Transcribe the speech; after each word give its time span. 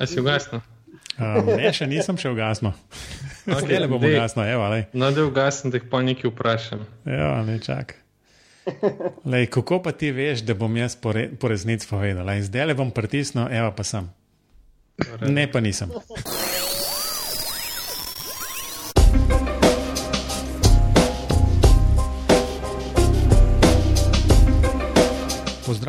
A 0.00 0.06
si 0.08 0.20
ugasno? 0.20 0.62
Um, 1.20 1.50
ne, 1.52 1.68
še 1.76 1.84
nisem 1.90 2.16
še 2.20 2.32
ugasno. 2.32 2.72
Okay, 3.40 3.64
Zdaj 3.64 3.78
le 3.80 3.86
bomo 3.88 4.06
ugasno, 4.06 4.44
evo, 4.46 4.66
lej. 4.70 4.82
No, 4.92 5.08
da 5.10 5.24
ugasno, 5.24 5.70
da 5.72 5.80
jih 5.80 5.86
pa 5.90 6.02
nekaj 6.04 6.28
vprašam. 6.28 6.82
Evo, 7.08 7.30
ne 7.48 7.56
čak. 7.58 7.96
Lej, 9.24 9.48
kako 9.50 9.80
pa 9.82 9.94
ti 9.96 10.12
veš, 10.14 10.44
da 10.46 10.54
bom 10.54 10.76
jaz 10.76 10.94
po, 11.00 11.14
re, 11.16 11.24
po 11.34 11.48
resnici 11.50 11.88
povedal? 11.88 12.28
Zdaj 12.28 12.68
le 12.68 12.76
bom 12.78 12.92
pritisnil, 12.94 13.48
evo 13.48 13.72
pa 13.74 13.82
sem. 13.82 14.06
Ne, 15.24 15.48
pa 15.50 15.64
nisem. 15.64 15.90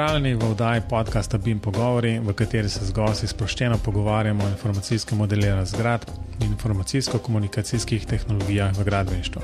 Pozdravljeni 0.02 0.36
v 0.36 0.52
oddaji 0.52 0.82
podcasta 0.90 1.38
BIM 1.38 1.60
Pogovori, 1.60 2.20
v 2.20 2.34
kateri 2.34 2.70
se 2.70 2.86
z 2.86 2.92
gosti 2.92 3.28
sproščeno 3.28 3.78
pogovarjamo 3.86 4.44
o 4.44 4.50
informacijskem 4.50 5.18
modeliranju 5.18 5.66
zgradb 5.66 6.10
in 6.40 6.48
informacijsko-komunikacijskih 6.48 8.08
tehnologijah 8.10 8.74
v 8.80 8.84
gradbeništvu. 8.84 9.42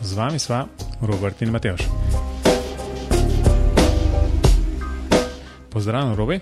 Z 0.00 0.14
vami 0.14 0.38
sva 0.38 0.62
Robert 1.02 1.42
in 1.42 1.50
Mateoš. 1.50 1.88
Pozdravljen, 5.74 6.14
Robi. 6.14 6.40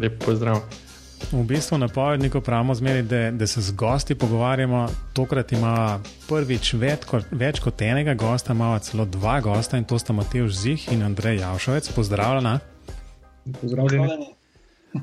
Lep 0.00 0.24
pozdrav. 0.24 0.87
V 1.32 1.44
bistvu 1.44 1.78
na 1.78 1.88
povedniku 1.88 2.40
pravimo 2.40 2.74
zmeri, 2.74 3.02
da, 3.02 3.30
da 3.30 3.46
se 3.46 3.60
z 3.60 3.72
gosti 3.72 4.14
pogovarjamo. 4.14 4.86
Tokrat 5.12 5.52
ima 5.52 6.00
prvič 6.28 6.72
več 6.74 7.04
kot, 7.04 7.28
več 7.30 7.60
kot 7.60 7.82
enega 7.82 8.14
gosta, 8.14 8.54
imamo 8.56 8.78
celo 8.78 9.04
dva 9.04 9.40
gosta 9.40 9.76
in 9.76 9.84
to 9.84 9.98
sta 9.98 10.16
Matej 10.16 10.48
Zih 10.48 10.88
in 10.92 11.02
Andrej 11.02 11.42
Javšovec. 11.42 11.92
Pozdravljena. 11.92 12.58
Pozdravljeni. 13.60 14.32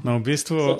No, 0.03 0.17
v 0.17 0.23
bistvu, 0.25 0.77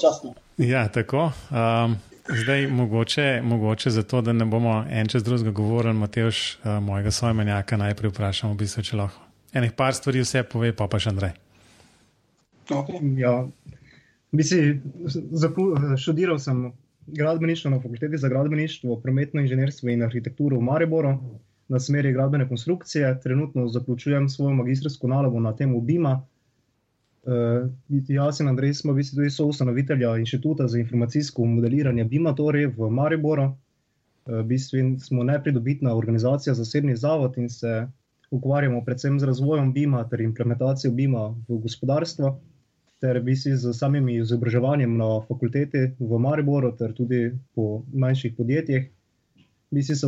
ja, 0.58 0.88
tako. 0.88 1.30
Um, 1.52 1.98
zdaj, 2.26 2.68
mogoče, 2.68 3.42
mogoče 3.44 3.90
zato, 3.90 4.22
da 4.22 4.34
ne 4.34 4.46
bomo 4.46 4.86
en 4.90 5.08
čez 5.08 5.24
drugega 5.24 5.52
govorili, 5.52 5.94
Matej, 5.94 6.26
uh, 6.26 6.34
mojega 6.82 7.12
sojmenjaka, 7.12 7.78
najprej 7.78 8.16
vprašamo, 8.16 8.54
v 8.54 8.64
bistvu, 8.66 8.84
če 8.84 8.98
lahko. 8.98 9.22
Enih 9.54 9.72
par 9.78 9.94
stvari 9.94 10.26
vse 10.26 10.44
pove, 10.44 10.74
pa 10.76 10.88
pa 10.88 11.00
še 11.00 11.14
Andrej. 11.14 11.38
Okay. 12.66 12.98
Ja, 13.22 13.46
Mislim, 14.36 14.82
študiral 15.98 16.40
sem 16.40 16.72
gradbeništvo 17.08 17.72
na 17.72 17.80
fakulteti 17.82 18.18
za 18.18 18.30
gradbeništvo, 18.30 19.00
prometno 19.00 19.42
inženirstvo 19.42 19.90
in 19.90 20.04
arhitekturo 20.04 20.58
v 20.58 20.62
Mariboru 20.62 21.18
na 21.68 21.80
smeri 21.80 22.14
gradbene 22.14 22.48
konstrukcije. 22.50 23.20
Trenutno 23.24 23.68
zaključujem 23.68 24.30
svojo 24.30 24.54
magistrsko 24.56 25.08
nalogo 25.08 25.40
na 25.40 25.56
temo 25.56 25.82
BIMA. 25.82 26.22
Uh, 27.24 27.70
jaz 28.08 28.40
in 28.40 28.48
Andrej 28.48 28.74
smo 28.74 28.94
bili 28.94 29.08
tudi 29.16 29.30
soustanovitelja 29.30 30.18
inštituta 30.18 30.68
za 30.68 30.80
informacijsko 30.80 31.46
modeliranje 31.46 32.04
BIMA 32.04 32.36
torej 32.36 32.68
v 32.78 32.90
Mariboru. 32.90 33.44
Uh, 33.44 34.40
v 34.40 34.44
bistvu 34.44 35.00
smo 35.00 35.24
nepridobitna 35.24 35.96
organizacija, 35.96 36.54
zasebni 36.54 36.96
zavod 36.96 37.38
in 37.38 37.50
se 37.50 37.88
ukvarjamo 38.32 38.84
predvsem 38.86 39.20
z 39.20 39.24
razvojem 39.24 39.74
BIMA 39.74 40.10
ter 40.10 40.22
implementacijo 40.22 40.92
BIMA 40.92 41.28
v 41.48 41.58
gospodarstvo 41.62 42.40
ter 43.02 43.20
bi 43.22 43.36
si 43.36 43.56
z 43.58 43.74
samim 43.74 44.10
izobraževanjem 44.10 44.98
na 44.98 45.22
fakulteti 45.28 45.92
v 46.00 46.20
Mariboru, 46.20 46.72
ter 46.78 46.94
tudi 46.94 47.32
po 47.56 47.84
manjših 47.94 48.34
podjetjih, 48.38 48.90
bi 49.72 49.84
si 49.84 49.96
se 49.96 50.08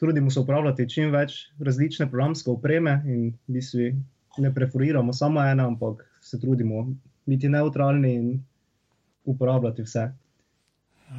trudili 0.00 0.28
upravljati 0.40 0.88
čim 0.88 1.12
več 1.12 1.50
različne 1.60 2.10
programske 2.10 2.50
opreme 2.50 3.02
in 3.06 3.32
bi 3.46 3.62
si 3.62 3.92
ne 4.38 4.54
preferiramo 4.54 5.12
samo 5.12 5.42
ena, 5.42 5.66
ampak 5.66 6.04
se 6.20 6.40
trudimo 6.40 6.86
biti 7.26 7.48
neutralni 7.48 8.14
in 8.14 8.30
uporabljati 9.24 9.82
vse. 9.82 10.08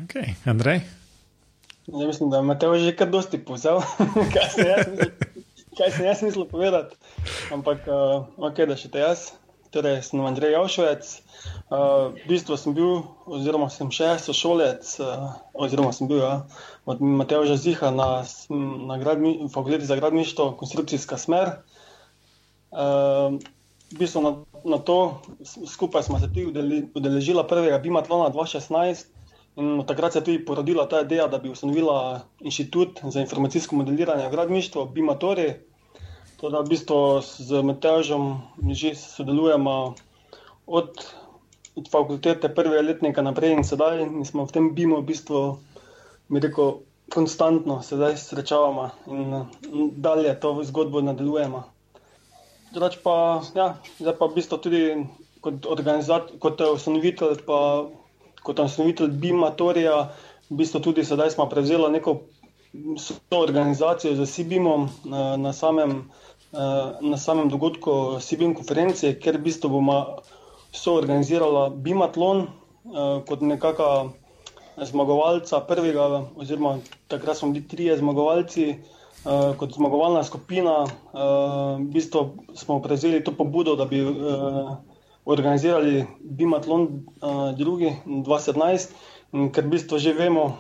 Ok, 0.04 0.16
Andrej. 0.46 0.82
Ja, 1.88 2.08
mislim, 2.08 2.30
da 2.30 2.40
imate 2.40 2.68
že 2.80 2.96
kar 2.96 3.10
dosti 3.10 3.38
povzel, 3.38 3.82
kaj 4.34 4.50
se 4.50 4.68
jaz, 5.78 6.00
jaz 6.06 6.22
mislil 6.24 6.46
povedati. 6.46 6.96
Ampak, 7.54 7.88
uh, 7.88 8.26
ok, 8.38 8.66
da 8.68 8.78
še 8.78 8.92
te 8.92 9.02
jaz. 9.04 9.32
Torej, 9.72 10.04
sem 10.04 10.20
Andrej 10.20 10.52
Javšovec. 10.52 11.04
Uh, 11.72 12.12
v 12.12 12.28
bistvu 12.28 12.60
sem 12.60 12.76
bil, 12.76 13.08
oziroma 13.24 13.72
sem 13.72 13.88
še 13.88 14.20
sošolec, 14.20 14.84
uh, 15.00 15.32
oziroma 15.56 15.96
sem 15.96 16.12
bil 16.12 16.20
ja, 16.20 16.34
od 16.84 17.00
Mateja 17.00 17.56
Ziha 17.56 17.88
na, 17.96 18.28
na 18.52 19.00
gradmi, 19.00 19.48
fakulteti 19.48 19.88
za 19.88 19.96
gradništvo, 19.96 20.60
konstrukcijska 20.60 21.16
smer. 21.16 21.64
Uh, 22.76 23.40
v 23.96 24.04
bistvu 24.04 24.20
na, 24.28 24.32
na 24.76 24.78
to 24.84 25.24
skupaj 25.68 26.04
smo 26.04 26.20
se 26.20 26.28
tudi 26.28 26.84
udeležili 26.92 27.48
prvega 27.48 27.80
Bimatlona 27.80 28.28
2016 28.36 29.08
in 29.56 29.84
takrat 29.88 30.14
se 30.14 30.20
je 30.20 30.24
tudi 30.24 30.46
porodila 30.46 30.84
ta 30.88 31.02
ideja, 31.02 31.28
da 31.28 31.40
bi 31.40 31.52
ustanovila 31.52 32.28
inštitut 32.40 33.00
za 33.04 33.24
informacijsko 33.24 33.76
modeliranje 33.76 34.28
v 34.28 34.36
gradništvu, 34.36 34.86
Bimatori. 34.92 35.71
Toda 36.42 36.66
v 36.66 36.74
bistvu 36.74 37.22
z 37.22 37.62
Metežom 37.62 38.42
že 38.68 38.98
sodelujemo 38.98 39.94
od, 40.66 40.90
od 41.72 41.86
fakultete 41.86 42.50
prvega 42.50 42.82
letnika 42.82 43.22
naprej 43.22 43.54
in 43.54 43.62
sedaj 43.62 44.02
in 44.02 44.26
smo 44.26 44.44
v 44.44 44.52
tem 44.52 44.66
bimu 44.74 44.98
v 44.98 45.06
bistvu, 45.06 45.62
mi 46.28 46.42
reko, 46.42 46.82
konstantno 47.08 47.86
se 47.86 47.94
zdaj 47.94 48.18
srečavamo 48.18 48.90
in, 49.08 49.46
dalje 49.94 50.34
to 50.36 50.58
zgodbo 50.64 51.02
nadaljujemo. 51.04 51.62
Drugač 52.74 52.98
pa, 52.98 53.16
ja, 53.54 53.68
zdaj 54.02 54.18
pa 54.18 54.26
v 54.26 54.34
bistvu 54.34 54.58
tudi 54.58 54.82
kot 55.40 55.62
organizator, 55.68 56.42
kot 56.42 56.58
ustanovitelj, 56.58 57.46
pa 57.46 57.86
kot 58.42 58.58
ustanovitelj 58.58 59.14
BIM-matorija, 59.14 60.10
v 60.50 60.58
bistvu 60.58 60.82
tudi 60.82 61.06
sedaj 61.06 61.30
smo 61.32 61.46
prevzeli 61.46 61.86
neko 61.92 62.18
organizacijo 63.30 64.16
z 64.16 64.26
SIBIM-om 64.26 64.90
na, 65.06 65.36
na 65.38 65.52
samem 65.52 66.00
Eh, 66.02 66.31
na 66.52 67.18
samem 67.18 67.48
dogodku 67.50 68.20
Sibin 68.20 68.52
konference, 68.54 69.14
ker 69.24 69.38
v 69.40 69.48
bistvu 69.48 69.70
bomo 69.72 70.20
soorganizirali 70.76 71.72
Bimatlon 71.80 72.48
uh, 72.48 73.24
kot 73.28 73.40
nekakšna 73.42 74.12
zmagovalca 74.88 75.62
prvega, 75.68 76.26
oziroma 76.36 76.80
takrat 77.08 77.38
smo 77.38 77.52
bili 77.52 77.68
trije 77.68 77.98
zmagovalci. 77.98 78.76
Uh, 79.22 79.54
kot 79.58 79.76
zmagovalna 79.78 80.24
skupina, 80.24 80.82
uh, 80.82 81.78
v 81.78 81.92
bistvu 81.94 82.42
smo 82.58 82.80
prevzeli 82.82 83.22
to 83.24 83.32
pobudo, 83.38 83.76
da 83.76 83.86
bi 83.86 84.02
uh, 84.02 84.72
organizirali 85.26 86.08
Bimatlon 86.20 87.06
uh, 87.22 87.54
drugi 87.54 87.94
2017, 88.06 88.90
in 89.38 89.52
ker 89.54 89.68
v 89.70 89.78
bistvu 89.78 90.02
že 90.02 90.16
vemo 90.18 90.58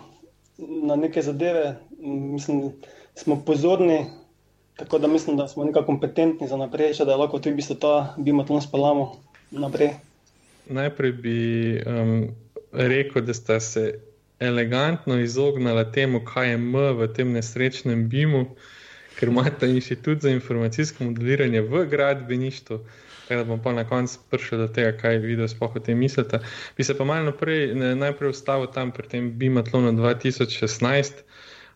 na 0.61 0.95
neke 0.95 1.25
zadeve, 1.25 1.79
mislim, 2.05 2.77
smo 3.17 3.41
pozorni, 3.45 4.05
Tako 4.81 4.97
da 4.97 5.07
mislim, 5.07 5.37
da 5.37 5.47
smo 5.47 5.63
nekako 5.63 5.85
kompetentni 5.85 6.47
za 6.47 6.57
naprej, 6.57 6.93
da 7.05 7.15
lahko 7.15 7.39
tudi 7.39 7.55
bi 7.55 7.61
se 7.61 7.79
ta 7.79 8.15
bimatlon 8.17 8.61
spalamo 8.61 9.11
naprej. 9.51 9.89
Najprej 10.69 11.11
bi 11.11 11.37
um, 11.85 12.27
rekel, 12.71 13.21
da 13.21 13.33
ste 13.33 13.59
se 13.59 13.99
elegantno 14.39 15.19
izognili 15.19 15.91
temu, 15.91 16.23
kaj 16.25 16.49
je 16.49 16.57
M 16.57 16.73
v 16.73 17.07
tem 17.13 17.31
nesrečnem 17.31 18.07
bimu, 18.09 18.45
ker 19.19 19.29
imate 19.29 19.69
inštitut 19.69 20.21
za 20.21 20.29
informacijsko 20.29 21.03
modeliranje 21.03 21.61
v 21.61 21.85
gradbeništvu. 21.85 22.79
Da 23.29 23.43
bom 23.43 23.61
pa 23.63 23.71
na 23.73 23.85
koncu 23.87 24.19
prišel 24.29 24.65
do 24.65 24.67
tega, 24.67 24.97
kaj 24.97 25.21
videl, 25.21 25.47
spoh 25.47 25.75
o 25.75 25.79
tem 25.79 25.97
mislite. 25.97 26.39
Bi 26.77 26.83
se 26.83 26.97
pa 26.97 27.05
malo 27.05 27.29
naprej, 27.29 27.75
najprej 27.75 28.33
ustavil 28.33 28.67
tam 28.67 28.91
pri 28.91 29.07
tem 29.07 29.31
Bimatlonu 29.37 29.91
2016. 29.91 31.21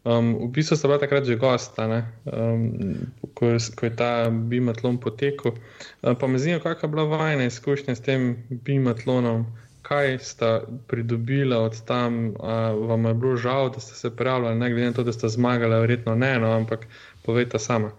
Um, 0.05 0.35
v 0.37 0.47
bistvu 0.53 0.77
so 0.77 0.85
bila 0.85 1.01
takrat 1.01 1.25
že 1.25 1.33
gosta, 1.33 2.05
um, 2.29 3.09
ko, 3.33 3.57
ko 3.57 3.81
je 3.89 3.93
ta 3.97 4.29
bimatlon 4.29 5.01
potekel. 5.01 5.57
Um, 6.05 6.13
pa 6.13 6.29
me 6.29 6.37
zanima, 6.37 6.61
kakšna 6.61 6.85
je 6.85 6.91
bila 6.93 7.05
vajna 7.09 7.47
izkušnja 7.49 7.95
s 7.97 8.05
tem 8.05 8.37
bimatlonom, 8.49 9.49
kaj 9.81 10.19
sta 10.21 10.61
pridobila 10.87 11.57
od 11.65 11.81
tam, 11.89 12.37
a 12.37 12.69
vam 12.77 13.05
je 13.05 13.13
bilo 13.13 13.37
žal, 13.37 13.69
da 13.73 13.81
ste 13.81 13.97
se 13.97 14.15
prijavljali, 14.15 14.59
ne 14.61 14.69
glede 14.69 14.85
na 14.85 14.93
to, 14.93 15.03
da 15.03 15.13
ste 15.13 15.29
zmagali, 15.29 15.79
verjetno 15.81 16.15
ne, 16.15 16.39
no, 16.39 16.53
ampak 16.53 16.85
povejte 17.25 17.59
sama. 17.59 17.89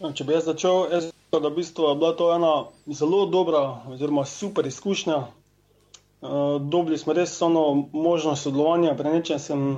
Ja, 0.00 0.12
če 0.12 0.24
bi 0.24 0.32
jaz 0.32 0.48
začel, 0.48 0.88
jaz 0.92 1.12
mislim, 1.12 1.42
da 1.42 1.48
v 1.48 1.56
bistvu 1.60 1.90
je 1.90 1.94
bila 2.00 2.12
to 2.16 2.30
ena 2.34 2.54
zelo 2.88 3.26
dobra, 3.26 3.84
oziroma 3.88 4.24
super 4.24 4.66
izkušnja. 4.66 5.16
Uh, 5.16 6.56
dobili 6.60 6.98
smo 6.98 7.12
res 7.12 7.36
samo 7.36 7.88
možnost 7.92 8.48
sodelovanja, 8.48 8.96
pri 8.96 9.12
nečem 9.20 9.38
sem 9.38 9.76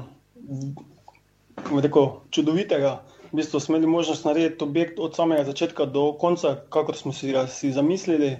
rekel, 1.77 2.07
čudovitega. 2.31 3.01
V 3.29 3.37
bistvu 3.37 3.61
smo 3.61 3.77
imeli 3.77 3.91
možnost 3.91 4.25
narediti 4.25 4.65
objekt 4.65 4.99
od 4.99 5.15
samega 5.15 5.45
začetka 5.45 5.85
do 5.85 6.13
konca, 6.13 6.57
kakor 6.69 6.97
smo 6.97 7.13
si 7.13 7.33
ga 7.33 7.47
si 7.47 7.73
zamislili. 7.73 8.37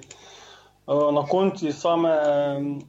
Eh, 0.89 1.13
na 1.13 1.23
koncu 1.23 1.73
same, 1.73 2.09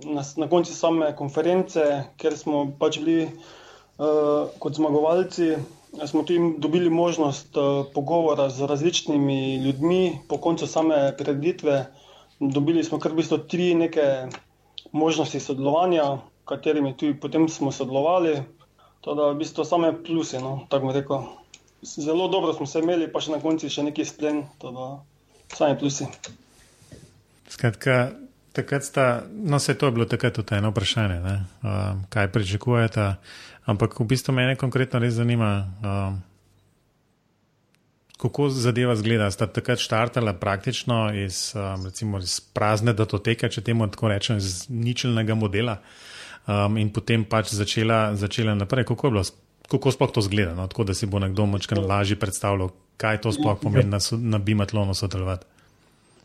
na, 0.05 0.23
na 0.37 0.47
konci 0.47 0.73
same 0.73 1.11
konference, 1.13 1.83
ker 2.15 2.31
smo 2.33 2.71
pač 2.79 2.95
bili 2.97 3.25
uh, 3.25 4.47
kot 4.55 4.73
zmagovalci, 4.73 5.57
smo 6.05 6.23
tudi 6.23 6.55
dobili 6.57 6.89
možnost 6.89 7.57
uh, 7.57 7.83
pogovora 7.93 8.47
z 8.49 8.63
različnimi 8.63 9.39
ljudmi 9.57 10.19
po 10.29 10.37
koncu 10.37 10.67
same 10.67 11.11
preditve. 11.17 11.85
Dobili 12.39 12.83
smo 12.83 12.99
kar 12.99 13.11
v 13.11 13.19
bistvu 13.19 13.37
tri 13.39 13.73
neke 13.75 14.05
možnosti 14.91 15.39
sodelovanja, 15.39 16.05
katerimi 16.45 16.95
tudi 16.95 17.19
potem 17.19 17.49
smo 17.49 17.71
sodelovali. 17.71 18.37
To 19.01 19.15
je 19.15 19.33
v 19.33 19.39
bistvu 19.39 19.63
same 19.63 19.93
pluse, 20.03 20.39
no, 20.43 20.67
tako 20.69 20.91
bi 20.91 20.99
rekel. 20.99 21.23
Zelo 21.81 22.27
dobro 22.27 22.53
smo 22.53 22.67
se 22.67 22.79
imeli, 22.83 23.07
pa 23.07 23.21
še 23.23 23.31
na 23.31 23.39
koncu 23.39 23.69
še 23.71 23.85
neki 23.87 24.03
splen, 24.05 24.43
to 24.59 24.71
da 24.75 24.87
same 25.55 25.77
plusi. 25.79 26.07
Skratka, 27.49 28.11
takrat 28.51 28.83
sta, 28.83 29.05
no 29.31 29.59
se 29.59 29.77
to 29.79 29.87
je 29.87 29.95
bilo 29.95 30.05
takrat 30.05 30.35
tudi 30.35 30.57
eno 30.57 30.73
vprašanje, 30.73 31.19
uh, 31.23 32.01
kaj 32.11 32.27
pričakujete, 32.35 33.13
ampak 33.71 33.95
v 33.99 34.09
bistvu 34.11 34.35
mene 34.35 34.59
konkretno 34.59 34.99
res 34.99 35.15
zanima, 35.15 35.53
uh, 35.63 36.19
kako 38.19 38.49
zadeva 38.51 38.99
zgleda. 38.99 39.31
Sta 39.31 39.47
takrat 39.47 39.79
štartala 39.79 40.35
praktično 40.35 41.07
iz, 41.15 41.53
um, 41.55 41.87
recimo, 41.87 42.19
iz 42.19 42.41
prazne 42.43 42.91
datoteke, 42.93 43.47
če 43.47 43.63
temu 43.63 43.87
tako 43.87 44.11
rečem, 44.11 44.43
iz 44.43 44.67
ničelnega 44.67 45.39
modela 45.39 45.79
um, 46.49 46.77
in 46.81 46.89
potem 46.89 47.25
pač 47.25 47.53
začela, 47.53 48.17
začela 48.17 48.57
naprej. 48.57 48.89
Kako 48.89 49.07
je 49.07 49.11
bilo, 49.11 49.23
kako 49.69 49.93
sploh 49.93 50.11
to 50.11 50.21
zgleda, 50.25 50.57
no? 50.57 50.65
tako 50.67 50.89
da 50.89 50.97
si 50.97 51.05
bo 51.05 51.21
nekdo 51.21 51.45
močkaj 51.45 51.77
lažje 51.85 52.17
predstavljal, 52.17 52.73
kaj 52.97 53.21
to 53.21 53.31
sploh 53.31 53.59
pomeni 53.61 53.93
na, 53.93 54.01
na 54.17 54.41
bimatlonu 54.41 54.97
sodelovati. 54.97 55.45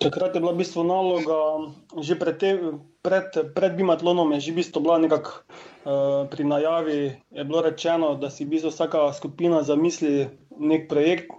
Takrat 0.02 0.34
je 0.34 0.42
bila 0.42 0.52
v 0.52 0.58
bistvu 0.58 0.82
naloga, 0.82 1.70
že 2.02 2.18
pred, 2.18 2.34
te, 2.36 2.50
pred, 2.98 3.30
pred 3.54 3.72
bimatlonom 3.78 4.34
je 4.34 4.50
že 4.50 4.50
v 4.50 4.58
bistvu 4.58 4.82
bila 4.82 4.98
nekako 4.98 5.30
uh, 5.30 6.26
pri 6.26 6.42
najavi, 6.44 7.00
je 7.30 7.42
bilo 7.46 7.62
rečeno, 7.62 8.18
da 8.18 8.26
si 8.26 8.42
v 8.42 8.58
bistvu 8.58 8.74
vsaka 8.74 9.14
skupina 9.14 9.62
zamisli 9.62 10.26
nek 10.58 10.90
projekt, 10.90 11.30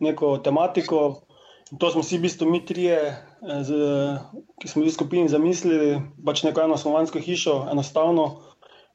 neko 0.00 0.40
tematiko. 0.40 1.28
To 1.76 1.86
smo 1.92 2.00
si 2.00 2.16
v 2.16 2.24
bistvu 2.24 2.48
mi 2.48 2.64
trije, 2.64 3.20
z, 3.40 3.70
ki 4.60 4.68
smo 4.68 4.82
bili 4.82 4.92
skupini, 4.92 5.28
zamislili, 5.28 6.00
pač 6.24 6.42
neko 6.44 6.64
eno 6.64 6.76
slovansko 6.76 7.20
hišo, 7.22 7.66
enostavno. 7.72 8.26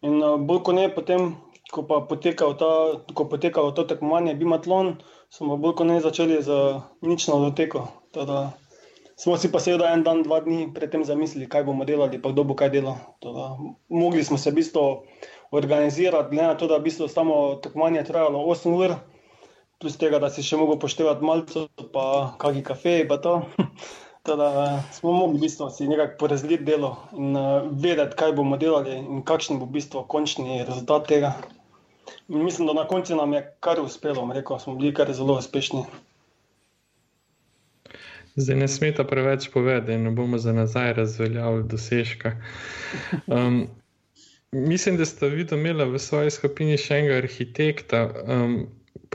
In 0.06 0.21
eh, 0.21 0.38
bolj 0.38 0.62
kot 0.68 0.77
ne, 0.77 0.89
potem, 0.94 1.33
ko 1.74 1.86
pa 1.89 2.01
potekalo 2.06 2.53
ta, 2.59 2.71
ko 3.18 3.25
potekalo 3.30 3.74
to 3.74 3.88
tekmovanje, 3.89 4.38
bimatlon, 4.38 4.95
smo 5.33 5.57
bolj 5.57 5.80
kot 5.81 5.89
ne 5.89 5.97
začeli 6.03 6.42
z 6.45 6.59
nično 7.01 7.39
doteko. 7.47 7.88
Tada, 8.13 8.53
smo 9.18 9.38
si 9.38 9.50
pa 9.51 9.59
seveda 9.59 9.89
en 9.94 10.06
dan, 10.06 10.21
dva 10.24 10.39
dni 10.45 10.69
predtem 10.75 11.03
zamislili, 11.07 11.50
kaj 11.50 11.65
bomo 11.65 11.88
delali, 11.88 12.21
pa 12.21 12.31
kdo 12.36 12.45
bo 12.45 12.56
kaj 12.56 12.69
delal. 12.77 13.01
Tada, 13.25 13.56
mogli 13.89 14.24
smo 14.24 14.38
se 14.38 14.53
v 14.53 14.62
bistvu 14.62 14.86
organizirati, 15.56 16.36
glede 16.36 16.53
na 16.53 16.59
to, 16.59 16.69
da 16.69 16.77
v 16.77 16.86
bistvu 16.86 17.09
samo 17.09 17.57
tekmovanje 17.63 18.06
trajalo 18.06 18.45
8 18.45 18.77
ur 18.77 18.97
plus 19.81 19.97
tega, 20.00 20.19
da 20.24 20.30
si 20.31 20.44
še 20.45 20.57
mogel 20.57 20.80
poštevati 20.80 21.25
malce, 21.25 21.68
pa 21.94 22.36
kakšni 22.39 22.63
kafe. 22.63 22.95
Pa 23.09 23.19
Tada, 24.25 24.81
smo 24.92 25.12
mogli 25.12 25.38
v 25.38 25.42
bistvu 25.45 25.69
si 25.69 25.88
nekako 25.88 26.18
porazdeliti 26.19 26.66
delo 26.66 26.95
in 27.13 27.36
uh, 27.38 27.68
vedeti, 27.72 28.18
kaj 28.18 28.33
bomo 28.33 28.57
delali 28.57 28.98
in 28.98 29.22
kakšen 29.22 29.60
bo 29.62 29.68
v 29.69 29.77
bistvu 29.77 30.01
končni 30.10 30.63
rezultat 30.66 31.06
tega. 31.07 31.36
In 32.30 32.42
mislim, 32.44 32.68
da 32.68 32.74
na 32.74 32.88
koncu 32.88 33.16
nam 33.16 33.33
je 33.33 33.44
kar 33.60 33.80
uspelo, 33.80 34.25
rekel, 34.33 34.60
smo 34.60 34.75
bili 34.75 34.94
kar 34.94 35.13
zelo 35.13 35.38
uspešni. 35.38 35.83
Zdaj 38.36 38.56
ne 38.56 38.68
smeta 38.68 39.04
preveč 39.04 39.50
povedati, 39.54 39.92
da 39.92 39.98
ne 39.98 40.12
bomo 40.12 40.38
za 40.38 40.54
nazaj 40.54 40.94
razveljavili 40.94 41.63
dosežka. 41.69 42.31
Um, 43.28 43.68
mislim, 44.51 44.98
da 44.98 45.06
ste 45.06 45.30
videli 45.30 45.86
v 45.92 46.00
svoji 46.00 46.31
skupini 46.31 46.78
še 46.78 46.98
enega 46.98 47.21
arhitekta. 47.21 48.01
Um, 48.25 48.57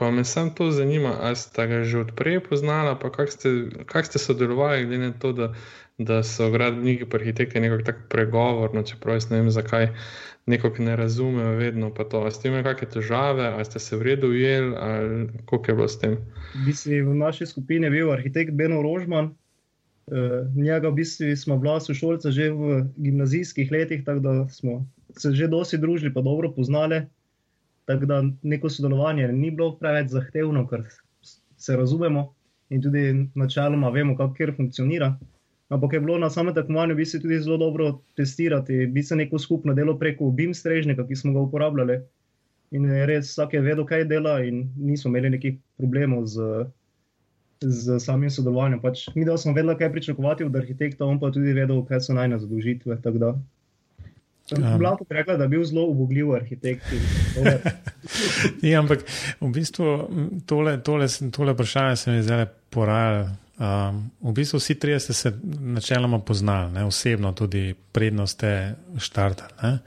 Pa 0.00 0.10
me 0.10 0.24
samo 0.24 0.50
to 0.56 0.70
zanima, 0.70 1.12
ali 1.20 1.36
ste 1.36 1.66
ga 1.66 1.84
že 1.84 1.98
odprej 1.98 2.40
poznali, 2.40 2.96
pa 3.00 3.12
kako 3.12 3.30
ste, 3.30 3.48
kak 3.84 4.06
ste 4.08 4.18
sodelovali, 4.18 4.86
glede 4.88 5.12
na 5.12 5.12
to, 5.12 5.32
da, 5.36 5.52
da 5.98 6.22
so 6.24 6.48
gradbeniki 6.50 7.04
in 7.04 7.10
arhitekti 7.14 7.60
nekako 7.60 7.82
tako 7.82 7.98
pregovorno, 8.08 8.82
čeprav 8.82 9.20
jaz 9.20 9.28
ne 9.30 9.36
vem, 9.36 9.50
zakaj 9.50 9.90
nekako 10.46 10.82
ne 10.82 10.96
razumejo 10.96 11.50
vedno. 11.50 11.92
Ali 12.12 12.32
ste 12.32 12.48
imeli 12.48 12.64
kakšne 12.64 12.88
težave, 12.88 13.44
ali 13.44 13.64
ste 13.64 13.78
se 13.78 13.96
v 13.96 14.02
redu 14.02 14.32
ujeli, 14.32 14.72
ali 14.76 15.28
kako 15.44 15.68
je 15.68 15.74
bilo 15.74 15.88
s 15.88 15.98
tem? 15.98 16.16
Bistvi, 16.64 17.02
v 17.02 17.14
naši 17.14 17.46
skupini 17.46 17.86
je 17.86 17.90
bil 17.90 18.12
arhitekt 18.12 18.56
Beno 18.56 18.82
Rožman. 18.82 19.34
Uh, 20.10 20.48
njega 20.56 20.88
v 20.88 20.96
bistvu 20.96 21.36
smo 21.36 21.58
bila 21.60 21.76
sošolca 21.80 22.30
že 22.30 22.48
v 22.50 22.86
gimnazijskih 22.96 23.68
letih, 23.70 24.00
tako 24.04 24.20
da 24.20 24.48
smo 24.48 24.86
se 25.18 25.34
že 25.36 25.46
dosti 25.46 25.78
družili, 25.78 26.14
pa 26.14 26.24
dobro 26.24 26.48
poznali. 26.56 27.04
Tako 27.90 28.06
da 28.06 28.22
neko 28.42 28.68
sodelovanje 28.70 29.28
ni 29.32 29.50
bilo 29.50 29.72
preveč 29.78 30.12
zahtevno, 30.14 30.62
ker 30.70 30.84
se 31.58 31.76
razumemo 31.76 32.28
in 32.70 32.82
tudi 32.82 33.02
načeloma 33.34 33.90
vemo, 33.90 34.14
kako 34.16 34.52
funkcionira. 34.56 35.16
Ampak 35.70 35.92
je 35.92 36.00
bilo 36.00 36.18
na 36.18 36.30
samem 36.30 36.54
tekmovanju 36.54 36.94
bi 36.94 37.06
se 37.06 37.20
tudi 37.20 37.40
zelo 37.40 37.56
dobro 37.56 38.00
testirati, 38.16 38.86
bi 38.86 39.02
se 39.02 39.16
neko 39.16 39.38
skupno 39.38 39.74
delo 39.74 39.98
preko 39.98 40.30
BIM 40.30 40.54
strežnika, 40.54 41.06
ki 41.06 41.16
smo 41.16 41.32
ga 41.32 41.40
uporabljali. 41.40 42.00
In 42.70 42.86
res 43.10 43.30
vsak 43.30 43.54
je 43.54 43.60
vedel, 43.60 43.86
kaj 43.86 44.04
dela, 44.04 44.36
in 44.46 44.68
nismo 44.76 45.10
imeli 45.10 45.30
nekih 45.30 45.58
problemov 45.78 46.26
z, 46.30 46.66
z 47.60 47.98
samim 47.98 48.30
sodelovanjem. 48.30 48.80
Pač, 48.82 49.08
mi, 49.14 49.24
da 49.26 49.38
smo 49.38 49.54
vedeli, 49.54 49.76
kaj 49.78 49.92
pričakovati 49.92 50.46
od 50.46 50.56
arhitekta, 50.56 51.04
on 51.04 51.18
pa 51.22 51.30
tudi 51.34 51.54
vedel, 51.58 51.82
kaj 51.86 52.06
so 52.06 52.14
najna 52.14 52.38
zadožitve. 54.50 54.78
Bila 54.78 54.96
je 55.10 55.16
rekla, 55.16 55.36
da 55.36 55.44
je 55.44 55.48
bil 55.48 55.64
zelo 55.64 55.84
ubogljiv 55.86 56.32
arhitekt. 56.34 56.86
ja, 58.70 58.80
ampak 58.80 59.04
v 59.40 59.52
bistvu 59.54 59.86
tole, 60.46 60.78
tole, 60.82 61.08
tole 61.30 61.52
vprašanje 61.52 61.96
se 61.96 62.10
mi 62.10 62.16
je 62.16 62.26
zdaj 62.28 62.46
porajalo. 62.70 63.30
Um, 63.60 64.10
v 64.24 64.32
bistvu 64.32 64.56
vsi 64.56 64.74
trije 64.80 65.00
ste 65.00 65.12
se 65.12 65.32
načeloma 65.60 66.18
poznali, 66.18 66.72
ne? 66.72 66.84
osebno 66.84 67.32
tudi 67.32 67.74
prednosti 67.92 68.46
štartali. 68.98 69.52
Um, 69.62 69.78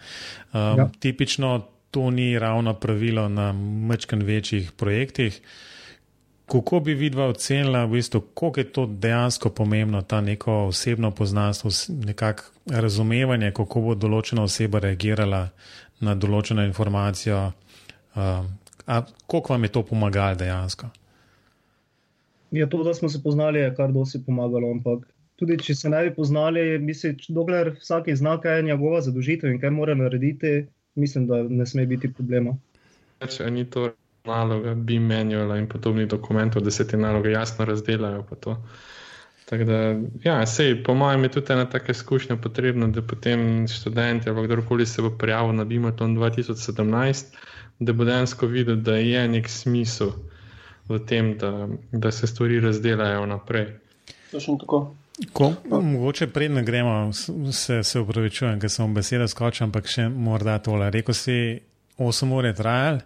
ja. 0.53 0.89
Tipično 0.99 1.65
to 1.91 2.09
ni 2.11 2.39
ravno 2.39 2.73
pravilo 2.73 3.29
na 3.29 3.51
mečken 3.87 4.21
večjih 4.23 4.71
projektih. 4.71 5.41
Kako 6.45 6.79
bi 6.79 6.93
vidva 6.93 7.25
ocenila, 7.31 7.85
v 7.85 7.97
bistvu, 7.97 8.21
koliko 8.33 8.59
je 8.59 8.71
to 8.71 8.85
dejansko 8.85 9.49
pomembno, 9.49 10.01
ta 10.01 10.21
neko 10.21 10.53
osebno 10.53 11.11
poznanstvo, 11.11 11.71
nekako 12.05 12.43
razumevanje, 12.69 13.51
kako 13.55 13.81
bo 13.81 13.95
določena 13.95 14.43
oseba 14.43 14.79
reagirala 14.83 15.47
na 15.99 16.15
določeno 16.15 16.65
informacijo? 16.67 17.39
Uh, 18.15 18.43
koliko 19.27 19.53
vam 19.53 19.63
je 19.63 19.71
to 19.71 19.83
pomagalo 19.87 20.35
dejansko? 20.35 20.91
Ja, 22.51 22.67
to, 22.69 22.83
da 22.83 22.93
smo 22.93 23.09
se 23.09 23.23
poznali, 23.23 23.59
je 23.59 23.73
kar 23.75 23.91
dosti 23.91 24.21
pomagalo. 24.25 24.69
Ampak 24.71 25.07
tudi, 25.41 25.57
če 25.57 25.75
se 25.75 25.89
ne 25.89 26.03
bi 26.05 26.13
poznali, 26.15 26.77
mislim, 26.79 27.17
dokler 27.29 27.73
vsak 27.79 28.11
zna, 28.13 28.35
kaj 28.41 28.59
je 28.59 28.67
njegova 28.69 29.01
zadožitev 29.01 29.49
in 29.49 29.59
kaj 29.63 29.73
mora 29.73 29.95
narediti, 29.97 30.67
mislim, 30.95 31.27
da 31.27 31.41
ne 31.49 31.65
sme 31.65 31.87
biti 31.89 32.11
problema. 32.13 32.53
Če 33.23 33.49
ni 33.51 33.65
to 33.65 33.89
naloga, 34.25 34.73
bi 34.73 34.99
menjala 34.99 35.57
in 35.57 35.67
podobnih 35.67 36.07
dokumentov, 36.07 36.63
da 36.63 36.71
se 36.71 36.87
te 36.87 36.97
naloge 36.97 37.31
jasno 37.31 37.65
razdelajo. 37.65 38.23
Tako 39.45 39.63
da, 39.63 39.95
ja, 40.23 40.45
sej, 40.45 40.83
po 40.83 40.93
mojem, 40.93 41.23
je 41.23 41.31
tudi 41.31 41.53
ena 41.53 41.65
taka 41.69 41.91
izkušnja 41.91 42.37
potrebna, 42.37 42.87
da 42.87 43.01
potem 43.01 43.67
študenti 43.67 44.29
ali 44.29 44.47
kdorkoli 44.47 44.85
se 44.85 45.01
bo 45.01 45.09
prijavil 45.09 45.55
na 45.55 45.63
Bimaton 45.63 46.17
2017, 46.17 47.25
da 47.79 47.93
bo 47.93 48.03
dejansko 48.03 48.47
videl, 48.47 48.75
da 48.75 48.95
je 48.95 49.27
nek 49.27 49.49
smisel 49.49 50.11
v 50.87 50.99
tem, 51.05 51.37
da, 51.37 51.67
da 51.91 52.11
se 52.11 52.27
stvari 52.27 52.59
razdelajo 52.59 53.25
naprej. 53.25 53.67
Točno 54.31 54.57
tako. 54.57 54.95
Ko, 55.33 55.53
mogoče 55.69 56.27
predno 56.27 56.63
gremo, 56.63 57.13
se, 57.51 57.83
se 57.83 57.99
upravičujem, 57.99 58.59
ker 58.59 58.69
sem 58.69 58.87
v 58.87 58.95
besedah 58.95 59.29
skočil, 59.29 59.67
ampak 59.67 59.87
še 59.87 60.07
morda 60.09 60.57
tole. 60.63 60.89
Rekl 60.89 61.11
si, 61.13 61.59
8 61.97 62.33
ur 62.33 62.45
je 62.45 62.55
trajal 62.55 63.01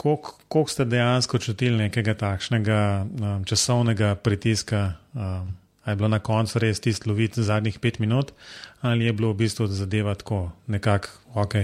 koliko 0.00 0.66
ste 0.68 0.84
dejansko 0.84 1.38
čutili 1.38 1.76
nekega 1.76 2.14
takšnega 2.14 2.80
um, 3.04 3.44
časovnega 3.44 4.14
pritiska? 4.14 4.92
Um, 5.14 5.60
je 5.86 5.96
bilo 5.96 6.08
na 6.08 6.18
koncu 6.18 6.58
res 6.58 6.80
tisto 6.80 7.10
loviti 7.10 7.42
zadnjih 7.42 7.78
pet 7.78 7.98
minut, 7.98 8.32
ali 8.80 9.04
je 9.04 9.12
bilo 9.12 9.32
v 9.32 9.42
bistvu 9.42 9.66
zadeva 9.66 10.14
tako, 10.14 10.50
nekako, 10.66 11.08
ok, 11.34 11.54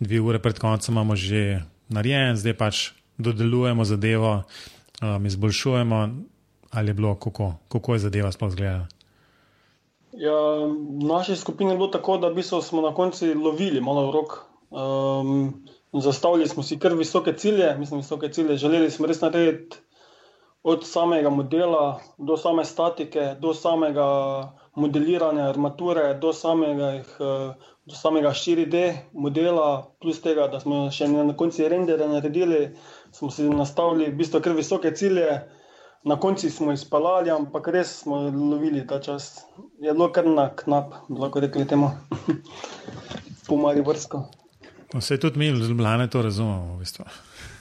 dve 0.00 0.20
ure 0.20 0.38
pred 0.38 0.58
koncem 0.58 0.94
imamo 0.94 1.16
že 1.16 1.62
narejen, 1.88 2.36
zdaj 2.36 2.54
pač 2.58 2.90
dodelujemo 3.18 3.84
zadevo, 3.84 4.42
um, 5.02 5.26
izboljšujemo, 5.26 6.08
ali 6.70 6.90
je 6.90 6.94
bilo 6.94 7.14
kako, 7.14 7.54
kako 7.68 7.94
je 7.94 7.98
zadeva 7.98 8.32
sploh 8.32 8.50
izgledala? 8.50 8.86
Ja, 10.18 10.34
v 10.66 11.06
naši 11.06 11.36
skupini 11.36 11.70
je 11.70 11.76
bilo 11.76 11.88
tako, 11.88 12.18
da 12.18 12.32
smo 12.42 12.82
na 12.82 12.94
koncu 12.94 13.26
lovili 13.34 13.80
malo 13.80 14.10
v 14.10 14.12
rok. 14.12 14.38
Um, 14.70 15.64
Zastavili 15.92 16.48
smo 16.48 16.62
si 16.62 16.78
kar 16.78 16.94
visoke 16.94 17.32
cilje, 17.32 17.74
mislim, 17.78 18.00
visoke 18.00 18.28
cilje. 18.28 18.56
Želeli 18.56 18.90
smo 18.90 19.06
res 19.06 19.20
narediti 19.20 19.76
od 20.62 20.86
samega 20.86 21.30
modela 21.30 22.00
do 22.18 22.36
same 22.36 22.64
statike, 22.64 23.36
do 23.40 23.54
samega 23.54 24.06
modeliranja 24.74 25.48
armature, 25.48 26.14
do 26.14 26.32
samega, 26.32 27.02
do 27.86 27.94
samega 27.94 28.28
4D 28.28 28.92
modela, 29.12 29.90
plus 30.00 30.20
tega, 30.20 30.48
da 30.48 30.60
smo 30.60 30.90
še 30.90 31.08
na 31.08 31.36
koncu 31.36 31.68
rendere 31.68 32.08
naredili, 32.08 32.76
smo 33.12 33.30
si 33.30 33.48
nastavili 33.48 34.10
v 34.10 34.18
bistvu 34.20 34.42
kar 34.44 34.56
visoke 34.58 34.94
cilje. 34.94 35.40
na 36.04 36.16
koncu 36.20 36.50
smo 36.50 36.72
izpalali, 36.72 37.30
ampak 37.30 37.68
res 37.68 37.90
smo 38.02 38.16
lovili 38.30 38.86
ta 38.86 39.00
čas. 39.00 39.44
Je 39.80 39.92
bilo 39.92 40.06
kar 40.12 40.26
na 40.26 40.48
knap, 40.56 40.94
lahko 41.10 41.40
rekli 41.40 41.66
temu, 41.66 41.90
pomari 43.48 43.82
vrsto. 44.88 44.98
Vse 44.98 45.20
tudi 45.20 45.38
mi, 45.38 45.56
zelo 45.56 46.06
to 46.06 46.22
razumemo, 46.22 46.74
v 46.74 46.78
bistvu. 46.78 47.04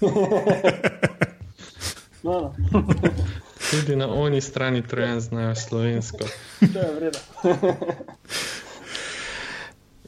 no, 2.24 2.54
no. 2.72 2.72
tudi 3.72 3.96
na 3.96 4.08
oni 4.08 4.42
strani 4.42 4.88
trojen 4.88 5.20
znajo 5.20 5.56
slovensko. 5.56 6.26
to 6.74 6.80
je 6.80 6.96
vredno. 6.96 7.20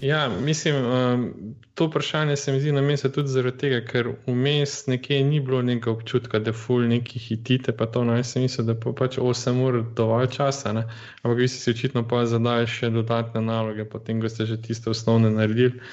Ja, 0.02 0.30
mislim, 0.30 0.76
um, 0.76 1.34
to 1.76 1.86
vprašanje 1.86 2.36
se 2.36 2.52
mi 2.52 2.60
zdi 2.60 2.72
na 2.72 2.82
mestu 2.82 3.10
tudi 3.10 3.28
zaradi 3.28 3.58
tega, 3.58 3.82
ker 3.86 4.08
vmes 4.28 4.88
nekje 4.88 5.24
ni 5.24 5.40
bilo 5.40 5.62
nekega 5.62 5.92
občutka, 5.92 6.40
da 6.40 6.50
je 6.50 6.54
ful 6.54 6.88
neki 6.88 7.20
hitite. 7.20 7.72
Pa 7.72 7.86
to, 7.86 8.04
no, 8.04 8.16
jaz 8.16 8.32
sem 8.32 8.42
mislil, 8.42 8.66
da 8.66 8.76
pa 8.80 8.94
pač 8.96 9.18
8 9.18 9.60
ur 9.64 9.82
dovolj 9.96 10.30
časa, 10.38 10.72
ne? 10.74 10.86
ampak 11.24 11.38
vi 11.38 11.48
ste 11.48 11.60
si 11.60 11.76
očitno 11.76 12.06
pa 12.08 12.24
zadali 12.26 12.68
še 12.68 12.94
dodatne 12.96 13.42
naloge, 13.42 13.86
potem 13.86 14.22
ko 14.22 14.32
ste 14.32 14.46
že 14.46 14.62
tiste 14.62 14.90
osnovne 14.90 15.34
naredili. 15.36 15.84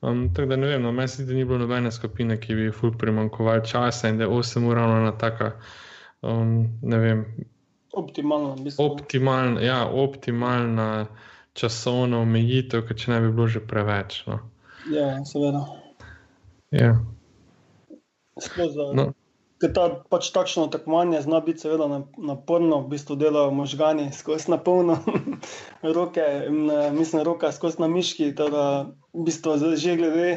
Um, 0.00 0.34
tako 0.34 0.48
da 0.48 0.56
ne 0.56 0.66
vem, 0.66 0.82
no, 0.82 0.92
meni 0.92 1.08
se 1.08 1.22
zdi, 1.22 1.32
da 1.32 1.38
ni 1.38 1.44
bilo 1.44 1.58
nobene 1.58 1.90
skupine, 1.92 2.36
ki 2.40 2.54
bi 2.54 2.70
ful 2.72 2.92
primankovali 2.98 3.66
časa 3.66 4.08
in 4.08 4.18
da 4.18 4.24
je 4.24 4.30
8 4.30 4.68
ur 4.68 4.76
ravno 4.76 5.00
na 5.04 5.12
taka, 5.18 5.52
um, 6.22 6.78
ne 6.82 6.98
vem. 6.98 7.24
Optimalna, 7.92 8.54
mislim. 8.62 8.90
Optimalna, 8.90 9.60
ja, 9.60 9.86
optimalna 9.90 11.06
časovna 11.52 12.20
omejitev, 12.22 12.84
ker 12.86 12.96
če 12.96 13.10
ne 13.10 13.20
bi 13.20 13.32
bilo 13.32 13.48
že 13.50 13.60
preveč. 13.66 14.22
No. 14.26 14.38
Ja, 14.92 15.24
seveda. 15.26 15.64
Ja. 16.70 16.92
No. 18.94 19.12
Ker 19.58 19.72
ta 19.74 19.84
pač 20.06 20.28
takšno 20.30 20.68
tekmovanje 20.70 21.24
zna 21.24 21.40
biti 21.42 21.64
seveda 21.64 21.88
naporno, 22.14 22.78
v 22.84 22.94
bistvu 22.94 23.16
delajo 23.18 23.50
možgani 23.50 24.12
skozi 24.14 24.52
na 24.52 24.58
polno, 24.62 25.00
roke, 25.96 26.22
mislim, 26.94 27.24
roka 27.26 27.50
skozi 27.52 27.82
na 27.82 27.88
miški, 27.90 28.30
teda 28.38 28.92
v 29.10 29.26
bistvu 29.26 29.56
že 29.74 29.96
glede 29.98 30.28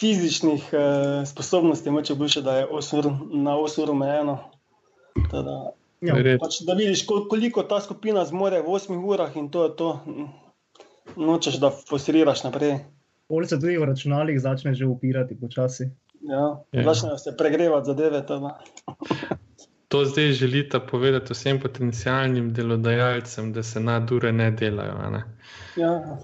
fizičnih 0.00 0.72
eh, 0.72 1.26
sposobnosti, 1.26 1.90
moče 1.90 2.14
boljše, 2.14 2.42
da 2.42 2.56
je 2.58 2.66
8 2.66 2.98
ur, 2.98 3.10
na 3.30 3.54
8 3.56 3.82
ur 3.82 3.90
omejeno. 3.90 4.38
Ja, 6.04 6.16
pač, 6.40 6.58
da 6.66 6.74
vidiš, 6.74 7.06
koliko 7.06 7.62
ta 7.62 7.78
skupina 7.80 8.24
zmore 8.24 8.60
v 8.62 8.74
8 8.74 8.98
urah, 8.98 9.36
in 9.36 9.48
to 9.50 9.64
je 9.64 9.76
to. 9.76 9.92
Nočeš, 11.16 11.60
da 11.62 11.70
fosiriraš 11.70 12.42
naprej. 12.44 12.78
Pol 13.28 13.46
se 13.46 13.56
tudi 13.60 13.76
v 13.78 13.86
računalnik 13.88 14.40
začne 14.40 14.74
že 14.74 14.86
upirati 14.88 15.36
počasi. 15.40 15.88
Ja, 16.28 16.62
ja. 16.72 16.84
začnejo 16.84 17.18
se 17.18 17.36
pregrevati 17.38 17.86
zadeve. 17.86 18.26
Tada. 18.26 18.58
To 19.88 20.04
zdaj 20.04 20.32
želite 20.32 20.80
povedati 20.90 21.32
vsem 21.32 21.60
potencijalnim 21.60 22.52
delodajalcem, 22.54 23.52
da 23.52 23.62
se 23.62 23.80
nadure 23.80 24.32
ne 24.32 24.50
delajo. 24.50 25.10
Ne? 25.10 25.24
Ja. 25.76 26.18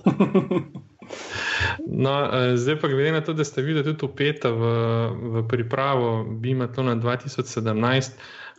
no, 2.04 2.30
eh, 2.32 2.56
zdaj 2.56 2.80
pa 2.80 2.88
glede 2.88 3.12
na 3.12 3.20
to, 3.20 3.32
da 3.32 3.44
ste 3.44 3.62
videli 3.62 3.84
tudi 3.84 4.12
upeta 4.12 4.50
v, 4.50 4.64
v 5.12 5.48
pripravo 5.48 6.24
BIM-a 6.24 6.66
2017. 6.66 8.10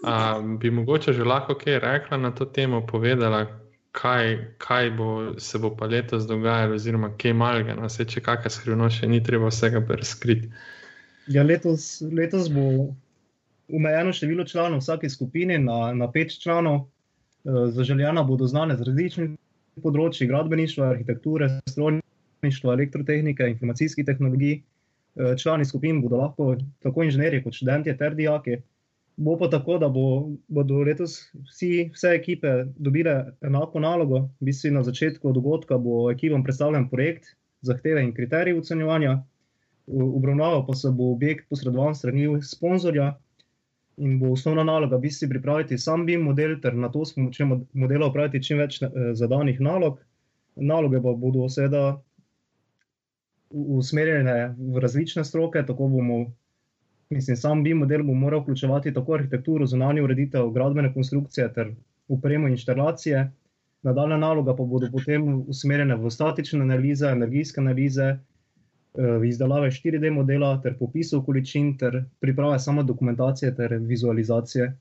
A, 0.04 0.42
bi 0.60 0.72
mogoče 0.72 1.14
že 1.14 1.24
lahko 1.24 1.54
kaj 1.56 1.80
rekla 1.80 2.18
na 2.18 2.32
to 2.32 2.46
temo, 2.46 2.86
povedala, 2.88 3.46
kaj, 3.92 4.38
kaj 4.58 4.90
bo, 4.92 5.34
se 5.38 5.60
bo 5.60 5.76
pa 5.76 5.86
letos 5.86 6.28
dogajalo, 6.28 6.76
oziroma 6.76 7.12
kaj 7.18 7.34
malga, 7.34 7.76
no, 7.76 7.90
se 7.90 8.06
če 8.06 8.22
kakšna 8.22 8.50
skrivnost, 8.50 9.02
še 9.02 9.08
ni 9.08 9.24
treba 9.24 9.52
vsega 9.52 9.84
razkriti. 9.90 10.50
Ja, 11.28 11.44
letos, 11.44 12.02
letos 12.02 12.50
bo 12.50 12.96
omejeno 13.70 14.14
število 14.14 14.46
članov 14.46 14.80
vsake 14.80 15.10
skupine 15.10 15.60
na, 15.60 15.94
na 15.94 16.12
pet 16.12 16.34
članov, 16.42 16.80
e, 16.80 16.88
zaželjena 17.72 18.24
bodo 18.24 18.48
znane 18.48 18.76
z 18.78 18.88
različnih 18.88 19.36
področji, 19.84 20.28
gradbeništva, 20.28 20.90
arhitekture, 20.96 21.50
strojništva, 21.70 22.74
elektrotehnike, 22.74 23.48
informacijskih 23.54 24.06
tehnologij. 24.06 24.58
E, 24.58 25.36
člani 25.38 25.66
skupin 25.66 26.02
bodo 26.02 26.20
lahko 26.24 26.56
tako 26.84 27.06
inženirji 27.06 27.44
kot 27.46 27.60
študenti 27.60 27.98
ter 27.98 28.16
dijaki. 28.16 28.58
Bo 29.22 29.36
pa 29.38 29.50
tako, 29.52 29.78
da 29.78 29.90
bo, 29.92 30.32
bodo 30.48 30.82
letos 30.88 31.20
vsi, 31.52 31.92
vse 31.94 32.16
ekipe 32.18 32.54
dobile 32.76 33.36
enako 33.46 33.80
nalogo. 33.84 34.24
V 34.40 34.50
bistvu 34.50 34.72
na 34.74 34.84
začetku 34.88 35.34
dogodka 35.36 35.78
bo 35.78 36.08
ekipom 36.12 36.44
predstavljen 36.44 36.90
projekt, 36.90 37.36
zahteve 37.62 38.02
in 38.02 38.16
kriterije 38.16 38.58
ocenjevanja, 38.58 39.20
obravnaval 39.92 40.66
pa 40.68 40.74
se 40.74 40.92
bo 40.92 41.12
objekt 41.12 41.50
posredovan 41.50 41.96
strani 41.96 42.42
sponzorja 42.42 43.12
in 43.98 44.20
bo 44.20 44.32
osnovna 44.32 44.64
naloga 44.64 44.98
v 44.98 45.08
bistvu 45.08 45.30
pripraviti 45.30 45.78
sam 45.78 46.06
BIM 46.06 46.24
model, 46.24 46.56
ter 46.62 46.74
na 46.74 46.90
to 46.90 47.06
s 47.06 47.16
pomočjo 47.16 47.48
modela 47.74 48.08
upraviti 48.08 48.44
čim 48.44 48.58
več 48.58 48.82
eh, 48.82 48.90
zadanih 49.14 49.60
nalog. 49.60 50.00
Naloge 50.56 51.02
pa 51.02 51.14
bodo 51.16 51.48
seveda 51.50 52.02
usmerjene 53.52 54.56
v 54.58 54.80
različne 54.80 55.24
stroke, 55.28 55.64
tako 55.68 55.88
bomo 55.92 56.26
Mislim, 57.12 57.38
sam 57.38 57.64
bi 57.64 57.74
model 57.74 58.04
bo 58.04 58.14
moral 58.14 58.40
vključevati 58.40 58.94
tako 58.94 59.14
arhitekturo, 59.14 59.66
zunanje 59.66 60.02
ureditev, 60.02 60.50
gradbene 60.50 60.94
konstrukcije 60.94 61.54
ter 61.54 61.74
upremo 62.08 62.48
inštalacije. 62.48 63.32
Nadaljna 63.84 64.18
naloga 64.18 64.56
pa 64.56 64.64
bodo 64.64 64.88
potem 64.92 65.26
usmerjene 65.48 65.96
v 65.96 66.10
statične 66.10 66.62
analize, 66.62 67.10
energijske 67.12 67.60
analize, 67.60 68.06
izdelave 69.28 69.72
4D 69.72 70.12
modela 70.12 70.62
ter 70.62 70.78
popisov 70.78 71.26
količin 71.26 71.78
ter 71.78 72.04
priprave 72.20 72.60
samo 72.60 72.84
dokumentacije 72.84 73.56
ter 73.56 73.78
vizualizacije. 73.78 74.78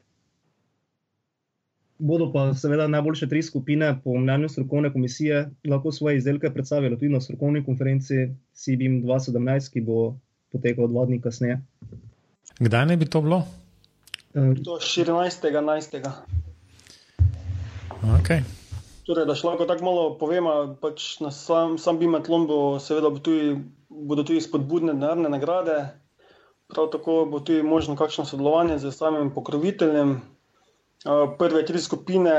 Bodo 1.99 2.33
pa 2.33 2.55
seveda 2.55 2.87
najboljše 2.89 3.29
tri 3.29 3.43
skupine, 3.43 4.01
po 4.05 4.17
mnenju 4.19 4.49
strokovne 4.49 4.93
komisije, 4.93 5.51
lahko 5.69 5.93
svoje 5.93 6.17
izdelke 6.17 6.51
predstavili 6.51 6.97
tudi 6.97 7.13
na 7.13 7.21
strokovni 7.21 7.65
konferenci 7.65 8.15
CBIM 8.53 9.03
2017, 9.03 9.73
ki 9.73 9.81
bo 9.81 10.15
potekal 10.53 10.89
dva 10.89 11.05
dni 11.07 11.21
kasneje. 11.21 11.61
Kdaj 12.59 12.87
ne 12.87 12.97
bi 12.97 13.07
to 13.07 13.21
bilo? 13.21 13.43
Do 14.35 14.79
14.11. 14.81 16.09
Okay. 18.21 18.41
Torej, 19.07 19.27
da 19.27 19.35
šlo 19.35 19.57
tako 19.67 19.85
malo 19.85 20.19
povemo, 20.19 20.77
pač 20.81 21.21
na 21.21 21.31
sam, 21.31 21.79
sam 21.79 21.99
bimatlon 21.99 22.47
bo 22.47 22.79
seveda 22.81 23.11
bo 23.11 23.19
tudi, 23.19 23.59
bodo 23.91 24.23
tudi 24.23 24.41
spodbudne 24.41 24.93
denarne 24.93 25.29
nagrade, 25.29 25.77
prav 26.69 26.89
tako 26.89 27.27
bo 27.27 27.41
tudi 27.41 27.63
možno 27.65 27.97
kakšno 27.97 28.25
sodelovanje 28.25 28.79
z 28.79 28.93
samim 28.93 29.35
pokroviteljem. 29.35 30.21
Prve 31.39 31.65
tri 31.65 31.81
skupine, 31.81 32.33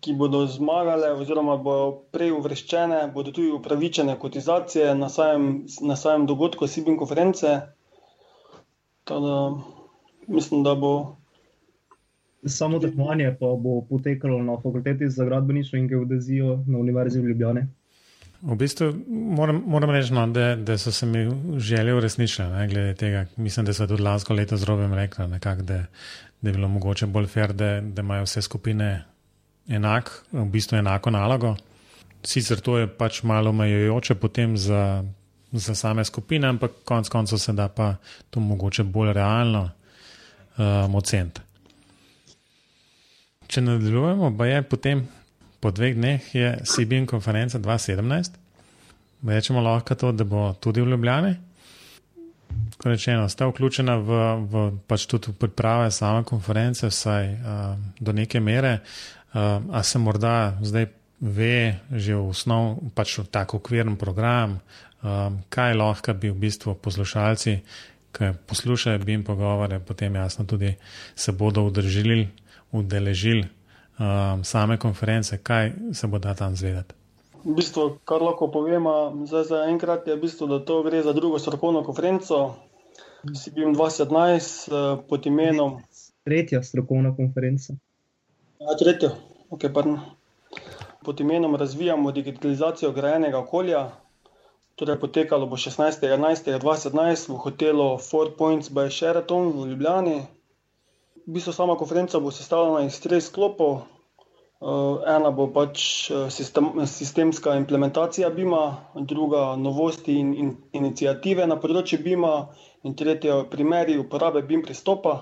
ki 0.00 0.12
bodo 0.14 0.44
zmagale, 0.46 1.08
oziroma 1.12 1.56
bodo 1.58 1.86
prej 2.12 2.30
uvrščene, 2.30 3.00
bodo 3.08 3.32
tudi 3.32 3.50
upravičene 3.50 4.14
kotizacije 4.16 4.94
na 4.94 5.08
samem, 5.08 5.48
na 5.82 5.96
samem 5.96 6.26
dogodku 6.26 6.66
Sibin 6.66 6.96
konference. 6.96 7.56
Tada, 9.04 9.34
mislim, 10.28 10.62
da 10.62 10.74
bo. 10.76 10.92
Samo 12.46 12.78
tekmovanje 12.78 13.32
pa 13.40 13.46
bo 13.58 13.80
potekalo 13.82 14.38
na 14.40 14.54
fakulteti 14.56 15.08
za 15.10 15.24
gradbeništvo 15.24 15.78
in 15.78 15.88
geodezijo 15.88 16.60
na 16.66 16.78
Univerzi 16.78 17.20
v 17.20 17.24
Ljubljani. 17.24 17.66
V 18.42 18.56
bistvu 18.56 18.90
moram, 19.08 19.62
moram 19.66 19.90
reči, 19.90 20.12
no, 20.14 20.26
da, 20.26 20.54
da 20.56 20.78
so 20.78 20.92
se 20.92 21.06
mi 21.06 21.24
želje 21.60 21.94
uresničile. 21.94 22.66
Glede 22.68 22.94
tega, 22.94 23.26
mislim, 23.36 23.66
da 23.66 23.74
so 23.74 23.86
tudi 23.86 24.02
lansko 24.02 24.34
leto 24.34 24.56
z 24.56 24.64
robem 24.64 24.94
rekli, 24.94 25.28
nekak, 25.28 25.62
da, 25.62 25.84
da 26.40 26.48
je 26.48 26.52
bilo 26.52 26.68
mogoče 26.68 27.06
bolj 27.06 27.26
fair, 27.26 27.52
da, 27.52 27.80
da 27.80 28.02
imajo 28.02 28.24
vse 28.24 28.42
skupine 28.42 29.04
enak, 29.68 30.12
v 30.32 30.44
bistvu 30.44 30.78
enako 30.78 31.10
nalogo. 31.10 31.56
Sicer 32.26 32.60
to 32.60 32.78
je 32.78 32.86
pač 32.86 33.22
malo 33.22 33.50
omejujoče 33.50 34.14
potem 34.14 34.56
za 34.56 35.04
za 35.52 35.74
same 35.74 36.04
skupine, 36.04 36.48
ampak 36.48 36.70
konec 36.84 37.08
koncev 37.08 37.38
se 37.38 37.52
da 37.52 37.68
pa 37.68 37.94
to 38.30 38.40
mogoče 38.40 38.82
bolj 38.82 39.12
realno 39.12 39.70
um, 40.58 40.94
oceniti. 40.94 41.40
Če 43.46 43.60
nadaljujemo, 43.60 44.32
pa 44.38 44.46
je 44.46 44.62
potem 44.62 45.06
po 45.60 45.70
dveh 45.70 45.94
dneh 45.94 46.34
je 46.34 46.58
CBN 46.64 47.06
konferenca 47.06 47.58
2017. 47.58 48.30
Rečemo 49.26 49.60
lahko 49.60 49.94
to, 49.94 50.12
da 50.12 50.24
bo 50.24 50.52
tudi 50.60 50.80
v 50.80 50.92
Ljubljani. 50.92 51.34
Kot 52.76 52.86
rečeno, 52.86 53.28
ste 53.28 53.48
vključena 53.48 53.96
v, 53.96 54.10
v 54.46 54.64
pač 54.86 55.06
tudi 55.08 55.32
priprave 55.32 55.90
same 55.90 56.24
konference, 56.24 56.86
vsaj 56.86 57.24
um, 57.32 57.82
do 58.00 58.12
neke 58.12 58.40
mere. 58.40 58.80
Um, 59.34 59.70
a 59.72 59.82
se 59.82 59.98
morda 59.98 60.58
zdaj 60.62 60.86
ve 61.20 61.80
že 61.90 62.14
v 62.14 62.28
osnov, 62.28 62.78
pač 62.94 63.18
v 63.18 63.26
tako 63.32 63.56
okviren 63.56 63.96
program, 63.96 64.60
um, 65.02 65.40
kaj 65.48 65.74
lahko 65.74 66.14
bi 66.14 66.30
v 66.30 66.36
bistvu 66.36 66.76
poslušalci, 66.76 67.60
ki 68.12 68.32
poslušajo 68.46 69.00
BIM 69.04 69.24
pogovore, 69.24 69.80
potem 69.80 70.14
jasno 70.14 70.44
tudi 70.44 70.76
se 71.16 71.32
bodo 71.32 71.64
udeležili 72.72 73.48
um, 73.98 74.44
same 74.44 74.78
konference, 74.78 75.38
kaj 75.38 75.72
se 75.92 76.06
bo 76.06 76.18
da 76.18 76.34
tam 76.34 76.56
zvedeti. 76.56 76.94
V 77.44 77.54
bistvu, 77.54 77.98
kar 78.04 78.22
lahko 78.22 78.48
povemo, 78.50 79.24
zdaj 79.26 79.44
za 79.44 79.64
enkrat 79.70 80.06
je, 80.08 80.16
v 80.16 80.20
bistvu, 80.20 80.46
da 80.46 80.58
to 80.64 80.82
gre 80.82 81.02
za 81.02 81.12
drugo 81.12 81.38
strokovno 81.38 81.84
konferenco, 81.84 82.54
je 83.22 83.52
bil 83.54 83.70
2017 83.70 85.06
pod 85.08 85.26
imenom 85.26 85.78
tretja 86.24 86.62
strokovna 86.62 87.14
konferenca. 87.16 87.74
A, 88.60 88.74
tretja, 88.78 89.10
ok, 89.50 89.68
pardon. 89.74 90.00
Pod 91.04 91.20
imenom 91.20 91.54
razvijamo 91.56 92.12
digitalizacijo 92.12 92.92
grajenega 92.92 93.38
okolja. 93.38 93.90
Torej, 94.74 94.98
potekalo 95.00 95.46
bo 95.46 95.56
16.11.2017 95.56 97.30
v 97.30 97.36
hotelu 97.36 97.98
Four 97.98 98.34
Points 98.38 98.70
by 98.70 98.90
Sheraton 98.90 99.52
v 99.54 99.68
Ljubljani. 99.70 100.22
V 101.26 101.34
bistvu 101.34 101.52
sama 101.52 101.74
konferenca 101.74 102.20
bo 102.22 102.30
sestavljena 102.30 102.86
iz 102.86 103.00
treh 103.02 103.22
sklopov. 103.22 103.82
Uh, 104.56 105.02
ena 105.04 105.28
bo 105.36 105.50
pač 105.52 105.80
eh, 106.08 106.30
sistem, 106.32 106.70
sistemska 106.88 107.58
implementacija 107.58 108.30
BIM-a, 108.32 108.94
druga 109.04 109.50
novosti 109.60 110.14
in, 110.16 110.30
in 110.32 110.54
inicijative 110.72 111.44
na 111.50 111.58
področju 111.60 111.98
BIM-a, 112.04 112.30
in 112.88 112.94
tretja 112.96 113.42
primeri 113.52 113.98
uporabe 114.00 114.40
BIM 114.46 114.62
pristopa. 114.64 115.18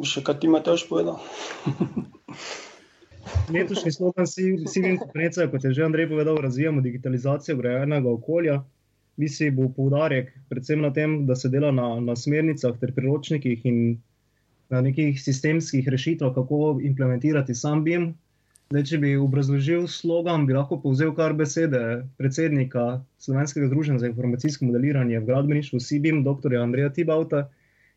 Še 0.00 0.24
kaj 0.24 0.38
ti 0.40 0.48
už 0.48 0.86
povedal? 0.88 1.20
Letošnji 3.54 3.92
slogan 3.92 4.26
Sivim 4.26 4.96
konferenca, 5.02 5.50
kot 5.50 5.64
je 5.64 5.74
že 5.74 5.84
Andrej 5.84 6.08
povedal, 6.08 6.40
razvijamo 6.40 6.80
digitalizacijo 6.80 7.58
grajenega 7.58 8.10
okolja. 8.10 8.62
Visi 9.16 9.50
bo 9.50 9.68
poudarek 9.68 10.32
predvsem 10.48 10.80
na 10.80 10.90
tem, 10.90 11.26
da 11.26 11.36
se 11.36 11.48
dela 11.48 11.70
na, 11.70 12.00
na 12.00 12.16
smernicah 12.16 12.78
ter 12.80 12.94
priročnikih 12.94 13.66
in 13.66 14.00
nekih 14.70 15.22
sistemskih 15.22 15.88
rešitvah, 15.88 16.34
kako 16.34 16.78
implementirati 16.82 17.54
sam 17.54 17.84
BIM. 17.84 18.14
Zdaj, 18.70 18.84
če 18.88 18.98
bi 18.98 19.10
obrazložil 19.20 19.84
slogan, 19.92 20.46
bi 20.48 20.54
lahko 20.56 20.78
povzel 20.80 21.12
kar 21.14 21.34
besede 21.36 21.80
predsednika 22.18 23.04
Slovenskega 23.20 23.68
združenja 23.68 24.00
za 24.00 24.08
informacijsko 24.08 24.64
modeliranje 24.64 25.20
v 25.20 25.26
gradbeništvu 25.28 25.80
SIBIM, 25.80 26.22
dr. 26.24 26.56
Andreja 26.56 26.88
Tibauta, 26.90 27.44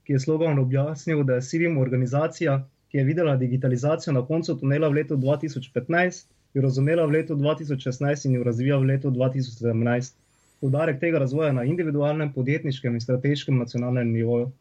ki 0.03 0.13
je 0.13 0.19
slogan 0.19 0.59
objasnil, 0.59 1.23
da 1.23 1.39
je 1.39 1.45
SIBIM 1.47 1.77
organizacija, 1.77 2.59
ki 2.91 2.97
je 2.97 3.03
videla 3.03 3.37
digitalizacijo 3.39 4.13
na 4.13 4.25
koncu 4.27 4.57
tunela 4.59 4.91
v 4.91 4.99
letu 4.99 5.17
2015, 5.17 6.27
jo 6.53 6.61
razumela 6.61 7.05
v 7.05 7.11
letu 7.11 7.35
2016 7.35 8.27
in 8.27 8.35
jo 8.35 8.43
razvija 8.43 8.77
v 8.77 8.91
letu 8.91 9.11
2017. 9.11 10.13
Podarek 10.61 10.99
tega 10.99 11.19
razvoja 11.19 11.51
na 11.53 11.63
individualnem, 11.63 12.33
podjetniškem 12.33 12.93
in 12.93 13.01
strateškem 13.01 13.57
nacionalnem 13.57 14.11
nivoju. 14.11 14.51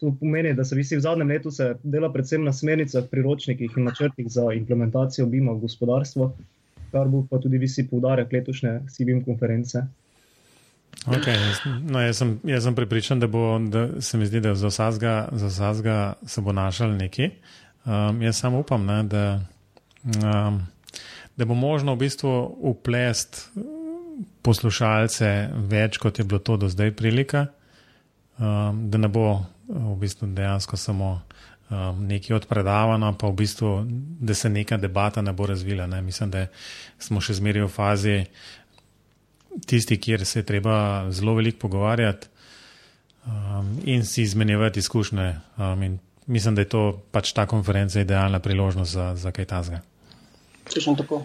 To 0.00 0.14
pomeni, 0.20 0.54
da 0.56 0.64
se 0.64 0.76
visi 0.76 0.96
v 0.96 1.04
zadnjem 1.04 1.28
letu 1.28 1.50
dela 1.82 2.08
predvsem 2.12 2.44
na 2.44 2.52
smernicah, 2.56 3.04
priročnikih 3.10 3.74
in 3.76 3.84
načrtih 3.84 4.30
za 4.32 4.46
implementacijo 4.56 5.26
BIM-a 5.26 5.52
v 5.52 5.66
gospodarstvo, 5.66 6.30
kar 6.92 7.08
bo 7.08 7.26
pa 7.30 7.38
tudi 7.38 7.58
visi 7.60 7.84
poudarek 7.88 8.32
letošnje 8.32 8.80
CBIM 8.88 9.24
konference. 9.24 9.84
Okay, 11.06 11.36
no, 11.88 12.00
jaz, 12.00 12.18
sem, 12.18 12.34
jaz 12.44 12.64
sem 12.64 12.74
pripričan, 12.74 13.20
da, 13.20 13.26
bo, 13.26 13.58
da 13.58 14.02
se 14.02 14.18
mi 14.18 14.26
zdi, 14.26 14.40
da 14.40 14.54
za 14.54 14.68
vsega 14.68 16.14
se 16.26 16.40
bo 16.40 16.52
našel 16.52 16.96
neki. 16.96 17.30
Um, 17.84 18.22
jaz 18.22 18.36
samo 18.36 18.58
upam, 18.60 18.84
ne, 18.86 19.02
da, 19.02 19.40
um, 20.04 20.60
da 21.36 21.44
bo 21.44 21.54
možno 21.54 21.94
v 21.94 22.04
bistvu 22.04 22.56
uplest 22.72 23.48
poslušalce 24.42 25.48
več, 25.70 25.96
kot 25.98 26.18
je 26.18 26.24
bilo 26.24 26.38
to 26.38 26.56
do 26.56 26.68
zdaj 26.68 26.92
prilika, 26.96 27.46
um, 28.38 28.84
da 28.90 28.98
ne 28.98 29.08
bo 29.08 29.40
v 29.70 29.96
bistvu 30.00 30.28
dejansko 30.34 30.76
samo 30.76 31.10
um, 31.70 32.06
nekaj 32.06 32.36
odpredavano, 32.36 33.12
pa 33.18 33.28
v 33.30 33.38
bistvu, 33.42 33.70
da 34.20 34.34
se 34.34 34.50
neka 34.50 34.76
debata 34.76 35.22
ne 35.22 35.32
bo 35.32 35.46
razvila. 35.46 35.86
Ne. 35.86 36.02
Mislim, 36.02 36.30
da 36.30 36.46
smo 36.98 37.20
še 37.20 37.38
zmeraj 37.38 37.66
v 37.66 37.72
fazi 37.72 38.16
tisti, 39.66 39.98
kjer 39.98 40.26
se 40.26 40.42
je 40.42 40.46
treba 40.46 41.10
zelo 41.10 41.34
veliko 41.34 41.66
pogovarjati 41.66 42.28
um, 43.26 43.76
in 43.84 44.04
si 44.04 44.22
izmenjevati 44.22 44.78
izkušnje. 44.78 45.34
Um, 45.56 45.98
mislim, 46.26 46.54
da 46.54 46.60
je 46.66 46.68
to 46.68 47.02
pač 47.10 47.32
ta 47.32 47.46
konferenca 47.46 48.00
idealna 48.00 48.38
priložnost 48.38 48.92
za, 48.92 49.12
za 49.16 49.32
kaj 49.34 49.44
tasga. 49.44 49.82
Če 50.70 50.80
še 50.80 50.96
tako. 50.98 51.24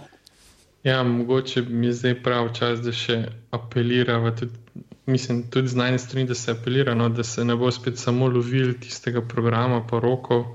Ja, 0.85 1.03
mogoče 1.03 1.61
mi 1.61 1.87
je 1.87 1.93
zdaj 1.97 2.19
prav 2.23 2.51
čas, 2.53 2.81
da 2.85 2.91
še 2.93 3.23
apeliramo 3.53 4.31
tudi 4.37 4.74
mislim, 5.05 5.43
tudi 5.49 5.67
z 5.67 5.75
najne 5.75 5.99
strani, 5.99 6.27
da 6.27 6.35
se 6.35 6.51
apelira, 6.51 6.95
no, 6.95 7.09
da 7.09 7.23
se 7.23 7.45
ne 7.45 7.55
bo 7.55 7.71
spet 7.71 7.97
samo 7.97 8.27
lovil 8.27 8.73
tistega 8.79 9.21
programa, 9.21 9.83
pa 9.89 9.99
rokov, 9.99 10.45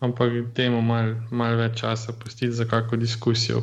ampak 0.00 0.32
imamo 0.58 0.82
malo 0.82 1.14
mal 1.30 1.56
več 1.56 1.80
časa 1.80 2.12
pustiti 2.12 2.52
za 2.52 2.64
kakšno 2.64 2.98
diskusijo. 2.98 3.62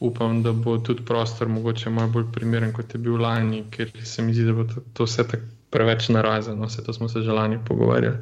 Upam, 0.00 0.42
da 0.42 0.52
bo 0.52 0.78
tudi 0.78 1.04
prostor 1.04 1.48
mogoče 1.48 1.90
malo 1.90 2.08
bolj 2.08 2.32
primeren, 2.32 2.72
kot 2.72 2.94
je 2.94 2.98
bil 2.98 3.16
lani, 3.20 3.64
ker 3.70 3.90
se 4.04 4.22
mi 4.22 4.34
zdi, 4.34 4.44
da 4.46 4.52
bo 4.52 4.64
to, 4.64 4.82
to 4.94 5.04
vse 5.04 5.24
tako 5.26 5.46
preveč 5.70 6.08
narazeno, 6.08 6.66
vse 6.66 6.84
to 6.84 6.92
smo 6.92 7.08
se 7.08 7.22
že 7.22 7.32
lani 7.32 7.58
pogovarjali. 7.68 8.16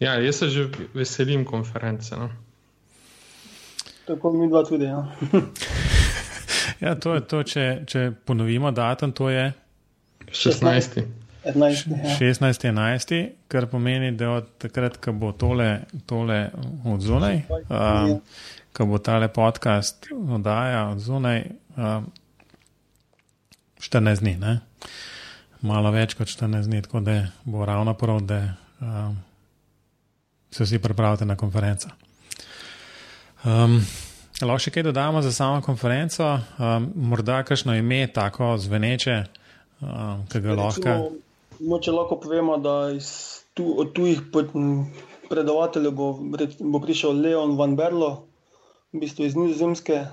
Ja, 0.00 0.14
jaz 0.14 0.36
se 0.36 0.48
že 0.48 0.68
veselim 0.94 1.44
konference. 1.44 2.16
No. 2.16 2.30
Tako 4.06 4.32
mi 4.32 4.48
dva 4.48 4.64
tudi. 4.64 4.84
Ja, 4.84 5.08
ja 6.80 6.94
to 6.94 7.14
je 7.14 7.20
to, 7.20 7.42
če, 7.42 7.82
če 7.86 8.12
ponovimo 8.24 8.70
datum, 8.70 9.12
to 9.12 9.30
je 9.30 9.52
16. 10.32 11.02
16. 11.44 12.64
11. 12.64 13.28
kar 13.48 13.66
pomeni, 13.66 14.12
da 14.16 14.30
od 14.30 14.48
takrat, 14.58 14.96
ko 14.96 15.12
bo 15.12 15.32
tole, 15.32 15.80
tole 16.06 16.50
od 16.84 17.00
zunaj, 17.00 17.42
um, 17.68 18.20
ko 18.72 18.86
bo 18.86 18.98
tale 18.98 19.28
podcast 19.28 20.06
oddaja 20.12 20.88
od 20.88 20.98
zunaj, 20.98 21.44
um, 21.76 22.10
14 23.78 24.20
dni, 24.20 24.36
ne? 24.36 24.58
malo 25.60 25.90
več 25.90 26.14
kot 26.14 26.28
14 26.30 26.68
dni, 26.70 26.82
tako 26.82 27.00
da 27.00 27.20
bo 27.44 27.64
ravno 27.66 27.94
prav, 27.98 28.20
da 28.20 28.40
um, 28.80 29.16
se 30.50 30.64
vsi 30.64 30.78
pripravite 30.78 31.26
na 31.26 31.36
konferenco. 31.36 31.90
Um, 33.44 33.78
lahko 34.42 34.62
še 34.62 34.74
kaj 34.74 34.86
dodamo 34.86 35.22
za 35.22 35.32
samo 35.32 35.62
konferenco, 35.62 36.30
um, 36.58 36.90
morda 36.94 37.42
kakšno 37.42 37.74
ime, 37.78 38.06
tako 38.14 38.56
zveneče 38.58 39.22
ki 39.80 40.40
ga 40.44 40.54
lahko. 40.58 40.94
Moče 41.58 41.92
lahko 41.92 42.18
povemo, 42.22 42.56
da 42.62 42.92
tu, 43.54 43.66
od 43.82 43.92
tujih 43.92 44.20
predavateljev 45.28 45.92
bo, 45.92 46.12
bo 46.60 46.80
prišel 46.80 47.18
Leon 47.20 47.56
Van 47.58 47.76
Berlo, 47.76 48.28
v 48.92 49.02
bistvu 49.02 49.26
iz 49.26 49.36
Nizozemske, 49.36 50.04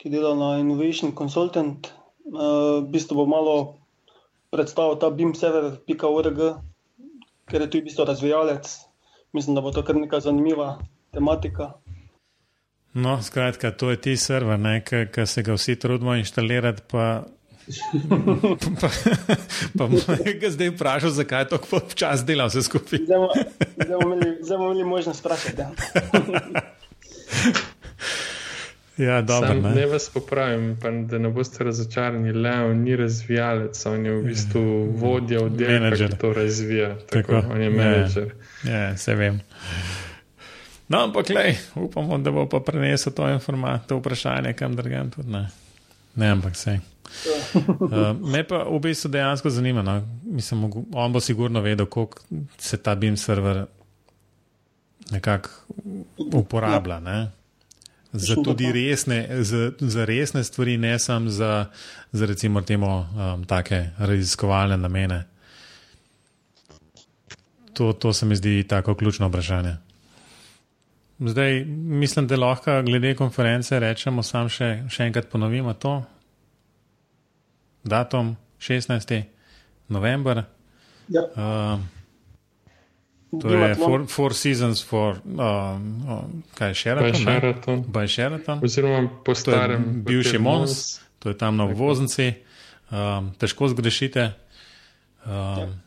ki 0.00 0.10
dela 0.10 0.34
na 0.36 0.56
Innovation 0.60 1.14
Consultant. 1.16 1.92
Uh, 2.26 2.82
v 2.82 2.88
bistvu 2.90 3.20
bo 3.20 3.26
malo 3.30 3.56
predstavil 4.50 4.98
ta 4.98 5.12
BIM-server.org, 5.12 6.40
ker 7.46 7.62
je 7.62 7.70
tu 7.70 7.78
v 7.78 7.86
bistvu 7.86 8.08
razvijalec. 8.08 8.66
Mislim, 9.36 9.54
da 9.54 9.62
bo 9.62 9.70
to 9.70 9.84
kar 9.84 9.96
neka 9.98 10.20
zanimiva 10.24 10.78
tematika. 11.12 11.76
No, 12.96 13.20
skratka, 13.22 13.70
to 13.76 13.90
je 13.92 14.00
ti 14.00 14.16
server, 14.16 14.58
ki 14.84 15.26
se 15.26 15.42
ga 15.44 15.54
vsi 15.54 15.76
trudimo 15.76 16.14
inštalirati, 16.16 16.82
pa 16.88 17.28
pa, 18.78 18.88
pa 19.78 20.14
ga 20.40 20.50
zdaj 20.50 20.70
vprašal, 20.70 21.10
zakaj 21.10 21.42
je 21.42 21.48
tako 21.48 21.80
čas 21.94 22.24
delal 22.24 22.48
vse 22.48 22.62
skupaj. 22.62 22.98
Zdaj 23.04 24.58
bomo 24.58 24.70
imeli 24.70 24.84
možnost 24.84 25.20
vprašati. 25.20 25.60
Ja. 25.60 25.70
Ja, 28.96 29.22
dobro, 29.22 29.48
Sam, 29.48 29.62
ne. 29.62 29.74
ne 29.74 29.86
vas 29.86 30.10
popravim, 30.10 30.76
pa, 30.82 30.90
da 30.90 31.18
ne 31.18 31.28
boste 31.28 31.64
razočarani. 31.64 32.32
Leo 32.32 32.74
ni 32.74 32.96
razvijalec, 32.96 33.86
on 33.86 34.06
je 34.06 34.12
v 34.12 34.22
bistvu 34.24 34.62
vodja 34.96 35.42
oddelka, 35.44 35.96
ki 35.96 36.16
to 36.20 36.32
razvija. 36.32 36.94
Tako, 37.10 37.32
tako. 37.32 37.52
On 37.52 37.62
je 37.62 37.70
menedžer. 37.70 38.32
Ja, 38.64 38.76
ja, 38.76 38.96
se 38.96 39.14
vem. 39.14 39.40
No, 40.88 41.02
ampak 41.04 41.28
lej, 41.28 41.58
upamo, 41.74 42.18
da 42.18 42.30
bo 42.30 42.48
pa 42.48 42.60
prenesel 42.60 43.12
to 43.12 43.28
informacijo, 43.28 43.88
to 43.88 43.96
vprašanje 43.96 44.52
kam 44.52 44.76
drugam 44.76 45.10
tudi. 45.10 45.30
Ne, 45.30 45.48
ne 46.16 46.30
ampak 46.30 46.56
sej. 46.56 46.80
Uh, 47.54 48.12
me 48.20 48.42
pa 48.44 48.64
v 48.64 48.80
bistvu 48.82 49.10
dejansko 49.10 49.50
zanima. 49.50 49.82
No? 49.82 50.02
Mislim, 50.24 50.70
on 50.92 51.12
bo 51.12 51.20
sigurno 51.20 51.60
vedel, 51.60 51.86
kako 51.86 52.20
se 52.58 52.76
ta 52.76 52.94
BIM 52.94 53.16
server 53.16 53.66
nekako 55.10 55.50
uporablja. 56.16 57.00
Ne? 57.00 57.30
Za 58.12 58.34
tudi 58.44 58.72
resne, 58.72 59.28
za, 59.44 59.70
za 59.80 60.04
resne 60.04 60.44
stvari, 60.44 60.76
ne 60.76 60.98
samo 60.98 61.30
za, 61.30 61.66
za 62.12 62.26
recimo 62.26 62.60
temo 62.62 62.98
um, 62.98 63.44
take 63.44 63.90
raziskovalne 63.98 64.76
namene. 64.76 65.24
To, 67.72 67.92
to 67.92 68.12
se 68.12 68.26
mi 68.26 68.36
zdi 68.36 68.64
tako 68.68 68.94
ključno 68.94 69.28
vprašanje. 69.28 69.76
Zdaj, 71.18 71.64
mislim, 71.64 72.26
da 72.26 72.36
lahko 72.36 72.82
glede 72.82 73.14
konference 73.14 73.80
rečemo, 73.80 74.22
samo 74.22 74.50
še, 74.52 74.82
še 74.92 75.06
enkrat 75.08 75.30
ponovimo 75.32 75.72
to 75.72 76.02
datum 77.84 78.34
16. 78.60 79.22
november. 79.88 80.42
Ja. 81.08 81.22
Uh, 81.22 81.80
to 83.40 83.54
je 83.54 83.74
four, 83.74 84.06
four 84.06 84.34
Seasons 84.34 84.84
for 84.84 85.14
uh, 85.14 85.38
uh, 85.38 86.24
kaj 86.54 86.74
Sheraton. 86.74 87.12
By 87.12 87.24
Sheraton. 87.24 87.84
By 87.92 88.08
Sheraton. 88.08 88.60
Oziroma 88.64 89.08
po 89.24 89.34
starem. 89.34 90.02
Bivši 90.04 90.38
Mons, 90.38 91.00
to 91.18 91.32
je 91.32 91.38
tam 91.38 91.56
na 91.56 91.64
voznici. 91.64 92.34
Um, 92.90 93.32
težko 93.38 93.68
zgrešite. 93.72 94.32
Um, 95.26 95.80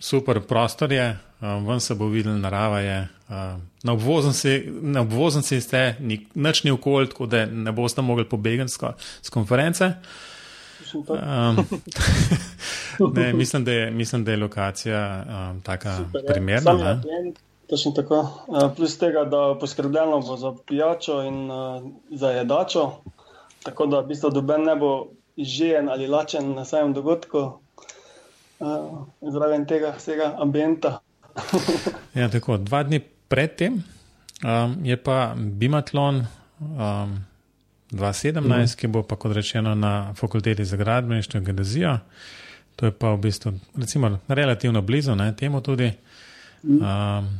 super 0.00 0.40
prostor 0.40 0.92
je, 0.92 1.18
um, 1.40 1.66
ven 1.68 1.80
se 1.80 1.94
bo 1.94 2.06
videl, 2.06 2.38
narava 2.40 2.80
je. 2.80 3.08
Um, 3.28 3.68
na 3.82 5.00
obvoznici 5.00 5.60
ste, 5.60 5.96
nič 6.34 6.64
ni 6.64 6.70
okolj, 6.70 7.12
tako 7.12 7.26
da 7.26 7.46
ne 7.46 7.72
boste 7.72 8.02
mogli 8.02 8.24
pobegati 8.28 8.72
z 9.22 9.30
konference. 9.30 9.92
Um, 10.94 11.66
ne, 13.14 13.32
mislim, 13.32 13.64
da 13.64 13.72
je, 13.72 13.90
mislim, 13.90 14.24
da 14.24 14.30
je 14.30 14.36
lokacija 14.36 15.24
um, 15.26 15.60
taka 15.60 15.96
Super, 15.96 16.22
primerna. 16.26 17.02
Točno 17.68 17.92
tako. 17.92 18.44
Uh, 18.46 18.70
plus 18.76 18.98
tega, 18.98 19.24
da 19.24 19.56
poskrbljeno 19.60 20.20
bo 20.20 20.36
za 20.36 20.54
pijačo 20.66 21.22
in 21.22 21.50
uh, 21.50 21.82
za 22.10 22.30
jedačo, 22.30 22.90
tako 23.62 23.86
da 23.86 24.00
v 24.00 24.06
bistvu 24.06 24.30
doben 24.30 24.62
ne 24.62 24.76
bo 24.76 25.06
izžejen 25.36 25.88
ali 25.88 26.06
lačen 26.06 26.54
na 26.54 26.64
samem 26.64 26.92
dogodku 26.92 27.60
uh, 28.60 29.06
zraven 29.32 29.66
tega 29.66 29.94
vsega 29.96 30.34
ambienta. 30.38 30.98
ja, 32.20 32.28
tako, 32.28 32.58
dva 32.58 32.82
dni 32.82 33.00
predtem 33.30 33.82
um, 34.44 34.76
je 34.84 34.96
pa 34.96 35.34
Bimatlon 35.36 36.24
um, 36.60 37.18
2017, 37.92 38.40
mm. 38.40 38.76
ki 38.78 38.86
bo 38.86 39.02
pa 39.02 39.16
kot 39.16 39.32
rečeno 39.32 39.74
na 39.74 40.14
fakulteti 40.14 40.64
za 40.64 40.76
gradbeništvo 40.76 41.38
in 41.38 41.44
geodezijo. 41.44 41.98
To 42.76 42.86
je 42.86 42.92
pa 42.92 43.12
v 43.12 43.18
bistvu 43.20 43.52
recimo, 43.76 44.18
relativno 44.28 44.82
blizu 44.82 45.14
ne, 45.14 45.36
temu 45.36 45.60
tudi, 45.60 45.92
mm. 46.62 46.76
um, 46.76 46.82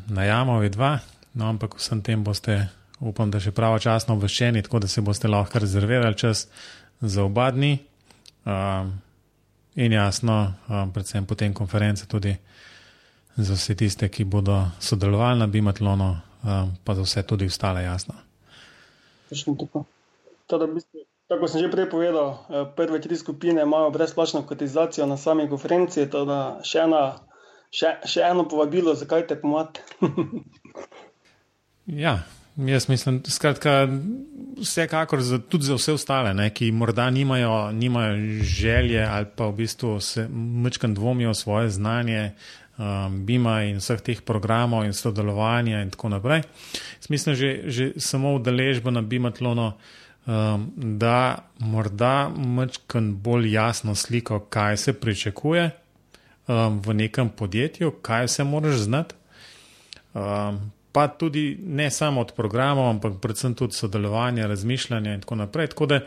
na 0.09 0.25
Jamovi 0.25 0.71
2, 0.71 0.99
no, 1.35 1.49
ampak 1.49 1.75
vsem 1.77 2.03
tem 2.03 2.25
boste, 2.25 2.67
upam, 3.01 3.31
da 3.31 3.41
še 3.41 3.53
pravočasno 3.57 4.15
obveščeni, 4.15 4.63
tako 4.63 4.79
da 4.79 4.89
se 4.89 5.01
boste 5.01 5.29
lahko 5.29 5.59
rezervirali 5.59 6.17
čas 6.19 6.49
za 7.01 7.25
oba 7.25 7.51
dni. 7.51 7.79
Um, 8.45 8.93
in 9.75 9.93
jasno, 9.93 10.53
um, 10.69 10.93
predvsem 10.93 11.27
potem 11.27 11.55
konference 11.55 12.07
tudi 12.07 12.37
za 13.37 13.55
vse 13.55 13.75
tiste, 13.75 14.09
ki 14.09 14.25
bodo 14.25 14.67
sodelovali 14.81 15.39
na 15.39 15.47
Bimatlonu, 15.47 16.11
um, 16.11 16.77
pa 16.85 16.95
za 16.95 17.03
vse 17.03 17.23
tudi 17.23 17.47
ostale, 17.47 17.83
jasno. 17.83 18.15
Tako 21.31 21.47
sem 21.47 21.63
že 21.63 21.71
prej 21.71 21.87
povedal, 21.87 22.43
eh, 22.51 22.67
prve 22.75 22.99
tri 22.99 23.15
skupine 23.15 23.63
imajo 23.63 23.91
brezplačno 23.91 24.43
kotizacijo 24.43 25.07
na 25.07 25.17
sami 25.17 25.47
konferenci, 25.47 26.11
tako 26.11 26.59
še, 26.67 26.83
še, 27.71 27.91
še 28.03 28.21
eno 28.27 28.51
povabilo, 28.51 28.99
zakaj 28.99 29.31
te 29.31 29.39
pomati. 29.39 29.79
ja, 32.05 32.19
Jaz 32.67 32.89
mislim, 32.89 33.23
skratka, 33.29 33.89
vsekakor 34.61 35.23
za, 35.23 35.39
tudi 35.39 35.65
za 35.65 35.75
vse 35.75 35.93
ostale, 35.93 36.35
ne, 36.35 36.51
ki 36.55 36.73
morda 36.73 37.11
nimajo, 37.11 37.73
nimajo 37.73 38.43
želje 38.43 39.05
ali 39.05 39.27
pa 39.37 39.47
v 39.47 39.53
bistvu 39.53 40.01
se 40.01 40.29
mečkam 40.29 40.95
dvomijo 40.95 41.35
svoje 41.35 41.71
znanje 41.71 42.33
um, 42.79 43.27
BIM-a 43.27 43.63
in 43.63 43.79
vseh 43.81 44.01
teh 44.01 44.21
programov 44.21 44.85
in 44.85 44.93
sodelovanja 44.93 45.83
in 45.83 45.91
tako 45.91 46.09
naprej. 46.09 46.43
Mislim, 47.09 47.35
že, 47.35 47.63
že 47.67 47.93
samo 47.97 48.35
udeležba 48.35 48.91
na 48.91 49.03
BIM-atlonu, 49.03 49.73
um, 49.73 50.71
da 50.77 51.39
morda 51.59 52.29
mečkam 52.29 53.15
bolj 53.17 53.53
jasno 53.53 53.95
sliko, 53.95 54.41
kaj 54.41 54.77
se 54.77 54.93
pričakuje 54.93 55.71
um, 56.47 56.81
v 56.81 56.95
nekem 56.95 57.29
podjetju, 57.29 57.91
kaj 58.03 58.29
se 58.29 58.45
moraš 58.45 58.77
znati. 58.77 59.15
Um, 60.15 60.73
pa 60.93 61.09
tudi 61.09 61.59
ne 61.67 61.91
samo 61.91 62.21
od 62.21 62.33
programov, 62.37 62.89
ampak 62.91 63.13
predvsem 63.23 63.55
tudi 63.55 63.75
sodelovanja, 63.75 64.47
razmišljanja 64.47 65.15
in 65.15 65.21
tako 65.21 65.35
naprej. 65.35 65.67
Tako 65.67 65.87
da 65.87 66.01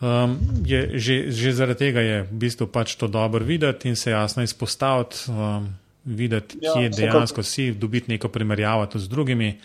um, 0.00 0.38
je 0.64 0.98
že, 0.98 1.30
že 1.30 1.52
zaradi 1.52 1.78
tega 1.78 2.00
je 2.00 2.22
v 2.22 2.32
bistvu 2.32 2.66
pač 2.66 2.96
to 2.96 3.08
dobro 3.08 3.44
videti 3.44 3.88
in 3.88 3.96
se 3.96 4.10
jasno 4.10 4.42
izpostaviti, 4.42 5.16
um, 5.30 5.68
videti, 6.04 6.58
ja, 6.62 6.74
kje 6.74 6.88
dejansko 6.88 7.42
si, 7.42 7.72
dobiti 7.72 8.10
neko 8.10 8.28
primerjavo 8.28 8.86
tudi 8.86 9.04
z 9.04 9.08
drugimi. 9.08 9.60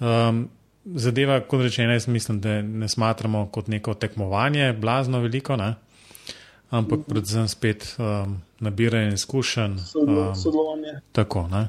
Um, 0.00 0.48
zadeva, 0.84 1.40
kot 1.40 1.60
rečeno, 1.60 1.92
jaz 1.92 2.08
mislim, 2.08 2.40
da 2.40 2.62
ne 2.62 2.88
smatramo 2.88 3.46
kot 3.52 3.68
neko 3.68 3.94
tekmovanje, 3.94 4.72
blazno 4.72 5.20
veliko, 5.20 5.56
ne? 5.56 5.74
ampak 6.70 6.98
mhm. 6.98 7.08
predvsem 7.08 7.48
spet 7.48 7.96
um, 7.98 8.40
nabiranje 8.60 9.14
izkušenj. 9.14 9.72
Um, 9.72 10.34
sodelovanje. 10.34 11.00
Tako, 11.12 11.48
ne? 11.48 11.68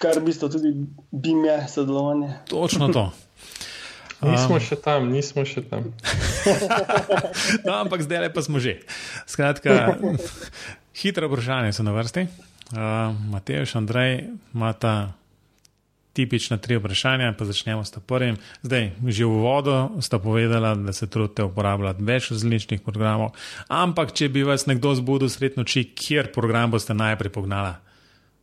Kar 0.00 0.18
v 0.18 0.24
bistvu 0.30 0.48
tudi 0.48 0.72
bim 1.10 1.44
je 1.44 1.58
sodelovanje. 1.68 2.30
Točno 2.48 2.88
to. 2.88 3.10
Nismo 4.22 4.54
um, 4.54 4.62
še 4.62 4.76
tam, 4.78 5.10
nismo 5.10 5.42
še 5.42 5.64
tam. 5.66 5.90
no, 7.66 7.72
ampak 7.74 8.06
zdaj 8.06 8.30
pa 8.30 8.38
smo 8.38 8.62
že. 8.62 8.78
Skratka, 9.26 9.98
hitro 11.02 11.26
vprašanje 11.26 11.74
so 11.74 11.82
na 11.82 11.90
vrsti. 11.90 12.28
Uh, 12.72 13.10
Matej, 13.34 13.66
Andrej, 13.74 14.30
imata 14.54 15.12
tipična 16.12 16.56
tri 16.56 16.76
vprašanja, 16.76 17.32
pa 17.38 17.44
začnemo 17.44 17.84
s 17.84 17.98
prvim. 18.06 18.36
Zdaj, 18.62 18.90
že 19.06 19.24
v 19.24 19.32
uvodu 19.42 19.90
sta 20.00 20.18
povedala, 20.18 20.74
da 20.74 20.92
se 20.92 21.10
trudite 21.10 21.42
uporabljati 21.42 22.04
več 22.04 22.30
različnih 22.30 22.84
programov, 22.84 23.32
ampak 23.68 24.12
če 24.12 24.28
bi 24.28 24.44
vas 24.44 24.66
nekdo 24.68 24.94
zbudil 24.94 25.32
sredno 25.32 25.64
oči, 25.64 25.88
kjer 25.96 26.32
program 26.32 26.70
boste 26.70 26.94
najprej 26.94 27.32
pognala 27.32 27.80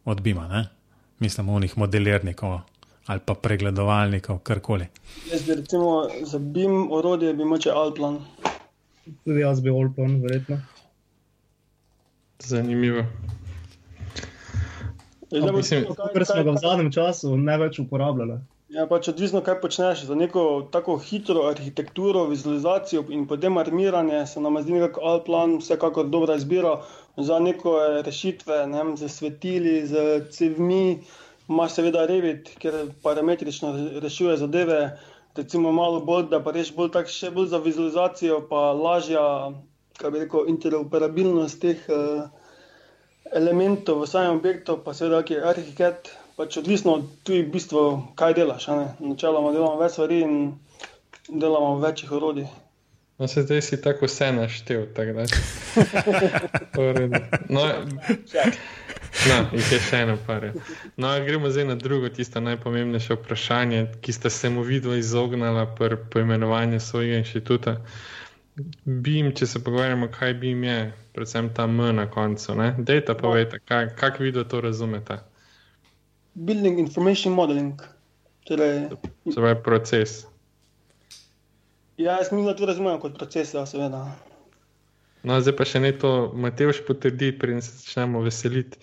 od 0.05 0.21
Bima, 0.21 0.47
ne? 0.49 0.65
Mislim, 1.19 1.49
unih 1.49 1.77
modelirnikov 1.77 2.59
ali 3.09 3.19
pa 3.25 3.33
pregledovalnikov, 3.33 4.37
karkoli. 4.45 4.85
Jaz 5.31 5.43
bi 5.43 5.55
recimo 5.55 6.09
za 6.21 6.39
BIM 6.39 6.91
orodje 6.91 7.33
bi 7.33 7.45
moče 7.45 7.71
Alplan. 7.71 8.19
Tudi 9.25 9.39
jaz 9.39 9.61
bi 9.61 9.69
Alplan, 9.69 10.21
verjetno. 10.21 10.61
Zanimivo. 12.39 13.03
Kar 16.13 16.25
smo 16.25 16.43
ga 16.43 16.51
v 16.51 16.57
zadnjem 16.61 16.91
času 16.91 17.37
največ 17.37 17.79
uporabljali. 17.79 18.39
Ja, 18.69 18.85
pač 18.85 19.07
odvisno, 19.09 19.41
kaj 19.41 19.55
počneš. 19.63 20.03
Za 20.05 20.15
neko 20.15 20.41
tako 20.71 20.99
hitro 21.01 21.47
arhitekturo, 21.49 22.27
vizualizacijo 22.29 23.01
in 23.09 23.25
potem 23.27 23.57
armiranje 23.57 24.25
se 24.29 24.41
nam 24.41 24.61
zdi 24.61 24.77
nekako 24.77 25.01
Alplan 25.01 25.57
vsekakor 25.57 26.09
dobra 26.13 26.35
izbira. 26.37 26.75
Za 27.19 27.39
neko 27.39 27.73
rešitve, 28.01 28.67
ne 28.67 28.77
vem, 28.77 28.97
za 28.97 29.09
svetili, 29.09 29.85
za 29.85 30.03
cevmi, 30.31 30.99
imaš 31.49 31.73
seveda 31.73 32.05
Revit, 32.05 32.51
ker 32.57 32.73
parametrično 33.03 33.73
rešuje 33.99 34.37
zadeve. 34.37 34.79
Recimo 35.35 35.71
malo 35.71 35.99
bolj, 36.01 36.25
da 36.25 36.39
pa 36.39 36.51
reš 36.51 36.71
bolj 36.75 36.91
tak, 36.91 37.09
še 37.09 37.29
bolj 37.31 37.51
za 37.51 37.59
vizualizacijo, 37.59 38.39
pa 38.49 38.61
lažja, 38.73 39.23
kaj 39.97 40.11
bi 40.11 40.23
rekel, 40.23 40.47
interoperabilnost 40.49 41.59
teh 41.61 41.83
uh, 41.89 42.25
elementov 43.33 44.01
v 44.01 44.07
samem 44.07 44.39
objektu, 44.39 44.79
pa 44.79 44.93
seveda, 44.93 45.21
ki 45.23 45.37
je 45.37 45.45
arhitekt 45.45 46.09
pač 46.35 46.55
odvisno 46.55 46.95
tudi 47.23 47.43
v 47.43 47.51
bistvu, 47.51 47.83
kaj 48.15 48.33
delaš. 48.33 48.69
Načeloma 48.99 49.51
delamo 49.51 49.75
več 49.77 49.97
stvari 49.97 50.21
in 50.23 50.35
delamo 51.29 51.75
večjih 51.79 52.11
orodij. 52.11 52.47
No, 53.19 53.27
se 53.27 53.41
zdaj 53.41 53.61
si 53.61 53.81
tako 53.81 54.05
vse 54.05 54.31
naštel. 54.31 54.85
Tak, 54.95 55.07
no, 57.49 57.61
no, 59.29 59.35
jih 59.53 59.71
je 59.71 59.79
še 59.79 60.03
eno 60.05 60.17
par. 60.27 60.51
No, 60.97 61.11
gremo 61.25 61.49
zdaj 61.51 61.65
na 61.67 61.75
drugo, 61.75 62.09
tisto 62.09 62.39
najpomembnejše 62.39 63.13
vprašanje, 63.19 63.85
ki 64.01 64.15
ste 64.15 64.29
se 64.29 64.49
mu 64.49 64.63
vidno 64.63 64.95
izognili 64.95 65.65
pri 65.77 65.97
poimenovanju 66.11 66.79
svojega 66.79 67.19
inštituta. 67.19 67.81
Bim, 68.85 69.33
če 69.35 69.47
se 69.47 69.63
pogovarjamo, 69.63 70.07
kaj 70.11 70.33
bi 70.39 70.53
jim 70.53 70.63
je, 70.63 70.93
predvsem 71.13 71.51
ta 71.53 71.67
M 71.67 71.83
na 71.95 72.07
koncu. 72.11 72.55
Dejte, 72.77 73.13
povejte, 73.19 73.59
kako 73.67 74.23
vi 74.23 74.33
to 74.33 74.61
razumete 74.61 75.19
building 76.39 76.79
information 76.79 77.33
modeling. 77.33 77.81
Torej, 78.47 78.89
to 79.35 79.47
je 79.47 79.55
proces. 79.63 80.25
Ja, 81.99 82.11
jaz 82.17 82.31
mislim, 82.31 82.45
da 82.45 82.55
to 82.55 82.65
razumem 82.65 82.99
kot 82.99 83.17
proces, 83.17 83.53
ja, 83.53 83.65
seveda. 83.65 84.05
No, 85.23 85.35
zdaj 85.43 85.55
pa 85.59 85.65
še 85.67 85.81
ne 85.83 85.89
to, 85.99 86.31
Mateoš 86.31 86.79
potrdi, 86.87 87.33
preden 87.35 87.59
se 87.59 87.73
začnemo 87.75 88.21
veseliti. 88.23 88.79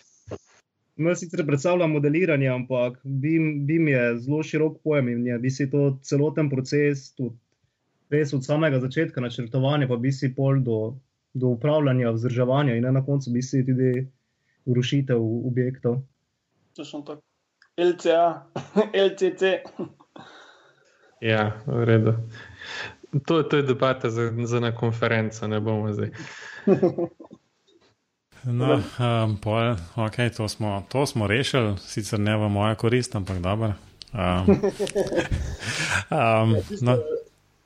No, 1.01 1.15
sicer 1.17 1.41
predstavljam 1.49 1.97
modeliranje, 1.97 2.51
ampak 2.53 2.99
BIM, 3.05 3.49
BIM 3.67 3.89
je 3.89 4.03
zelo 4.27 4.43
širok 4.45 4.77
pojem 4.85 5.09
in 5.15 5.25
je 5.31 5.39
visi 5.41 5.69
to 5.73 5.95
celoten 6.05 6.53
proces, 6.53 7.09
tudi 7.17 7.39
res 8.13 8.37
od 8.37 8.45
samega 8.45 8.83
začetka 8.85 9.25
načrtovanja, 9.25 9.89
pa 9.89 9.97
bi 9.97 10.13
si 10.13 10.35
pol 10.37 10.61
do, 10.69 10.81
do 11.33 11.57
upravljanja, 11.57 12.13
vzdrževanja 12.19 12.77
in 12.77 12.93
na 12.93 13.05
koncu 13.05 13.33
bi 13.33 13.41
si 13.41 13.65
tudi 13.65 13.95
rušitev 14.69 15.25
objektov. 15.49 16.03
Točno 16.77 17.01
tako. 17.01 17.25
LCA, 17.81 18.27
LCC. 18.93 19.57
Ja, 21.21 21.57
v 21.65 21.85
redu. 21.85 22.13
To, 23.25 23.43
to 23.43 23.57
je 23.57 23.63
debata 23.63 24.11
za, 24.11 24.33
za 24.45 24.61
na 24.61 24.75
konferenco, 24.75 25.49
ne 25.49 25.61
bomo 25.61 25.93
zdaj. 25.93 26.11
No, 28.47 28.79
um, 28.79 29.35
pol, 29.43 29.75
okay, 29.97 30.31
to, 30.31 30.47
smo, 30.49 30.87
to 30.89 31.07
smo 31.07 31.27
rešili, 31.27 31.75
sicer 31.83 32.21
ne 32.23 32.37
v 32.39 32.47
moja 32.49 32.79
korist, 32.79 33.17
ampak 33.19 33.43
dobro. 33.43 33.75
Um, 34.15 34.47
um, 36.15 36.55
no. 36.81 36.95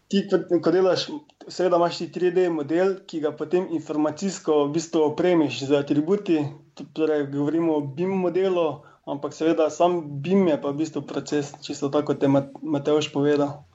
ti, 0.08 0.24
ko 0.62 0.70
delaš, 0.72 1.10
seveda 1.48 1.76
imaš 1.76 2.00
ti 2.00 2.08
3D 2.08 2.48
model, 2.48 2.94
ki 3.04 3.20
ga 3.20 3.34
potem 3.36 3.68
informacijsko 3.76 4.64
v 4.64 4.72
bistvu 4.78 5.04
opremiš 5.12 5.66
z 5.68 5.76
atributi. 5.76 6.40
Torej, 6.96 7.28
govorimo 7.28 7.76
o 7.76 7.84
BIM 7.84 8.16
modelu, 8.24 8.80
ampak 9.04 9.36
seveda 9.36 9.68
sam 9.68 10.00
BIM 10.24 10.48
je 10.48 10.56
pa 10.62 10.72
v 10.72 10.80
bistvu 10.80 11.04
proces, 11.04 11.52
čisto 11.60 11.92
tako, 11.92 12.14
kot 12.14 12.24
je 12.24 12.32
Mateoš 12.62 13.12
povedal. 13.12 13.68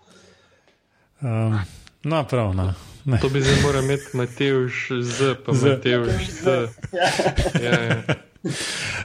Um, 1.21 1.59
no, 2.03 2.23
prav. 2.23 2.55
No. 2.55 2.73
To 3.21 3.29
bi 3.29 3.41
zdaj 3.41 3.61
moral 3.63 3.83
imeti 3.83 4.17
Mateoš 4.17 4.87
z, 5.01 5.35
pa 5.45 5.53
z. 5.53 5.65
Mateoš 5.65 6.29
z. 6.29 6.67
Ja. 7.63 7.71
Ja, 7.71 7.83
ja. 7.83 8.01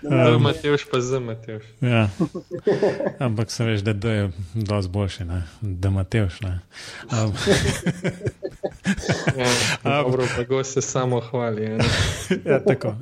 Um, 0.02 0.42
Matejš 0.42 0.84
pa 0.92 1.00
za 1.00 1.20
Matejš. 1.20 1.62
Ja. 1.80 2.08
Ampak 3.18 3.50
se 3.50 3.64
veš, 3.64 3.80
da 3.80 4.10
je 4.10 4.30
dosti 4.54 4.90
boljši, 4.90 5.24
ne? 5.24 5.42
da 5.60 5.90
Matejš. 5.90 6.40
Um. 6.40 7.32
Ja, 9.84 10.02
dobro, 10.02 10.24
pa 10.36 10.42
go 10.42 10.64
se 10.64 10.82
samo 10.82 11.20
hvali. 11.20 11.78
ja, 12.44 12.64
tako. 12.64 12.94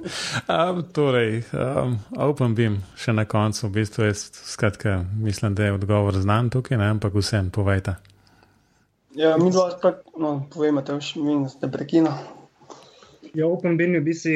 Um, 0.48 0.82
torej, 0.92 1.42
um, 1.52 1.98
Open 2.16 2.54
Beam 2.54 2.82
še 2.96 3.12
na 3.12 3.24
koncu, 3.24 3.66
v 3.66 3.70
bistvu 3.70 4.04
je, 4.04 4.14
skratka, 4.14 5.04
mislim, 5.14 5.54
da 5.54 5.64
je 5.64 5.72
odgovor 5.72 6.18
znan 6.20 6.50
tukaj, 6.50 6.78
ne? 6.78 6.90
ampak 6.90 7.14
vsem 7.14 7.50
povejte. 7.50 7.96
Ja, 9.18 9.34
mi 9.36 9.50
dva, 9.50 9.72
no, 10.16 10.46
povejte, 10.54 10.94
mi 11.18 11.48
ste 11.50 11.66
prekino. 11.66 12.12
Ja, 13.34 13.46
Open 13.46 13.74
Beam 13.76 13.96
je 13.96 14.00
v 14.00 14.04
bistvu, 14.06 14.34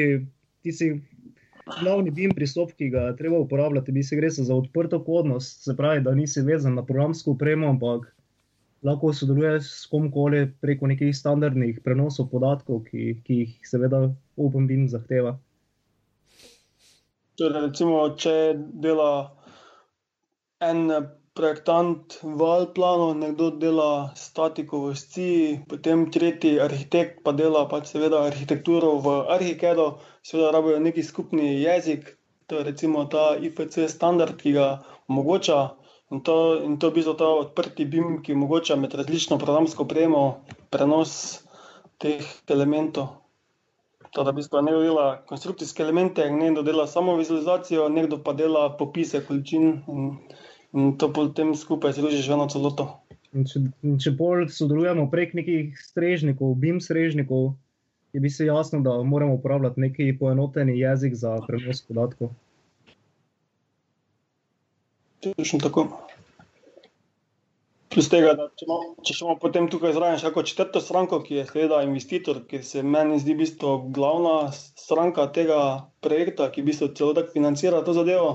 ti 0.59 0.73
si 0.75 0.89
glavni 1.79 2.11
BIM 2.11 2.33
pristop, 2.35 2.73
ki 2.75 2.89
ga 2.91 3.05
treba 3.15 3.39
uporabljati, 3.39 3.95
bi 3.95 4.03
se 4.03 4.19
gre 4.19 4.29
za 4.29 4.55
odprto 4.55 4.99
kodnost, 5.03 5.63
se 5.63 5.75
pravi, 5.77 6.03
da 6.03 6.11
nisi 6.15 6.43
vezan 6.43 6.75
na 6.75 6.83
programsko 6.83 7.31
upremo, 7.31 7.69
ampak 7.69 8.09
lahko 8.83 9.13
sodeluješ 9.13 9.71
s 9.71 9.87
komkoli 9.87 10.49
preko 10.61 10.91
nekih 10.91 11.15
standardnih 11.15 11.79
prenosov 11.83 12.27
podatkov, 12.35 12.83
ki, 12.91 13.21
ki 13.23 13.39
jih 13.39 13.57
seveda 13.67 14.09
OpenBIM 14.35 14.89
zahteva. 14.91 15.37
Torej, 17.39 17.69
recimo, 17.69 18.03
če 18.19 18.35
dela 18.83 19.31
en 20.59 20.89
projektant 21.33 22.19
v 22.21 22.41
Alplanu, 22.45 23.13
nekdo 23.17 23.49
dela 23.57 24.13
statiko 24.15 24.79
v 24.85 24.95
SCI, 24.95 25.35
potem 25.69 26.05
tretji 26.13 26.59
arhitekt 26.61 27.23
pa 27.25 27.33
dela 27.33 27.65
pač 27.65 27.89
seveda 27.89 28.19
arhitekturo 28.29 28.99
v 29.01 29.15
Arhikedu, 29.33 29.87
seveda 30.21 30.51
rabijo 30.53 30.79
neki 30.79 31.03
skupni 31.03 31.61
jezik, 31.63 32.13
to 32.47 32.61
je 32.61 32.63
recimo 32.69 33.05
ta 33.09 33.33
IFC 33.35 33.89
standard, 33.89 34.37
ki 34.37 34.53
ga 34.53 34.67
omogoča 35.09 35.73
in 36.13 36.21
to, 36.21 36.61
in 36.61 36.77
to 36.77 36.87
je 36.87 36.95
bistvo 36.99 37.13
ta 37.17 37.25
odprti 37.25 37.85
BIM, 37.89 38.21
ki 38.21 38.37
omogoča 38.37 38.77
med 38.77 38.93
različno 38.93 39.39
programsko 39.41 39.83
opremo 39.89 40.45
prenos 40.69 41.41
teh 41.97 42.21
elementov. 42.47 43.09
Teda, 44.13 44.29
v 44.29 44.37
bistvu 44.37 44.61
nekdo 44.61 44.81
dela 44.85 45.05
konstrukcijske 45.25 45.81
elemente, 45.81 46.29
nekdo 46.29 46.61
dela 46.61 46.85
samo 46.87 47.15
vizualizacijo, 47.17 47.89
nekdo 47.89 48.21
pa 48.21 48.37
dela 48.37 48.67
popise 48.77 49.23
količin 49.25 49.63
in 49.89 50.11
in 50.73 50.97
to 50.97 51.09
potem 51.13 51.53
skupaj 51.55 51.93
združiš 51.97 52.27
v 52.29 52.37
eno 52.37 52.47
celoto. 52.49 52.87
Če, 53.33 53.63
če 54.01 54.13
bolj 54.17 54.49
sodelujemo 54.53 55.07
prek 55.09 55.33
nekih 55.37 55.77
strežnikov, 55.77 56.53
BIM 56.61 56.81
strežnikov, 56.81 57.53
je 58.13 58.21
bi 58.21 58.29
se 58.29 58.45
jasno, 58.45 58.81
da 58.85 58.93
moramo 59.03 59.33
uporabljati 59.39 59.81
neki 59.81 60.17
poenoteni 60.19 60.77
jezik 60.79 61.15
za 61.17 61.39
prenos 61.47 61.81
podatkov. 61.81 62.33
Točno 65.23 65.59
tako. 65.59 65.87
Plus 67.93 68.09
tega, 68.09 68.33
da 68.37 68.47
če 68.57 68.65
imamo, 68.65 68.93
če 69.05 69.13
imamo 69.19 69.35
potem 69.41 69.67
tukaj 69.69 69.93
zraven 69.93 70.19
še 70.21 70.31
četrto 70.49 70.81
stranko, 70.81 71.19
ki 71.25 71.35
je 71.39 71.45
seveda 71.49 71.83
investitor, 71.85 72.41
ki 72.49 72.61
se 72.65 72.81
meni 72.83 73.19
zdi 73.21 73.35
bistvo 73.37 73.75
glavna 73.93 74.51
stranka 74.53 75.27
tega 75.33 75.59
projekta, 76.01 76.49
ki 76.51 76.61
v 76.61 76.71
bistvu 76.71 76.89
celo 76.97 77.13
tako 77.13 77.33
financira 77.35 77.83
to 77.85 77.93
zadevo, 77.93 78.31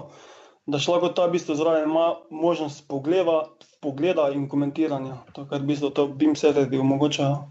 da 0.69 0.77
še 0.81 0.93
lahko 0.93 1.09
ta 1.17 1.25
v 1.27 1.37
bistvu 1.39 1.57
zraven 1.57 1.89
ima 1.89 2.13
možnost 2.31 2.85
pogleda, 2.89 3.49
pogleda 3.81 4.29
in 4.37 4.49
komentiranja. 4.49 5.17
To, 5.33 5.47
kar 5.49 5.65
v 5.65 5.73
bistvu 5.73 5.91
to 5.97 6.07
BIM 6.13 6.37
serveri 6.37 6.79
omogočajo. 6.79 7.49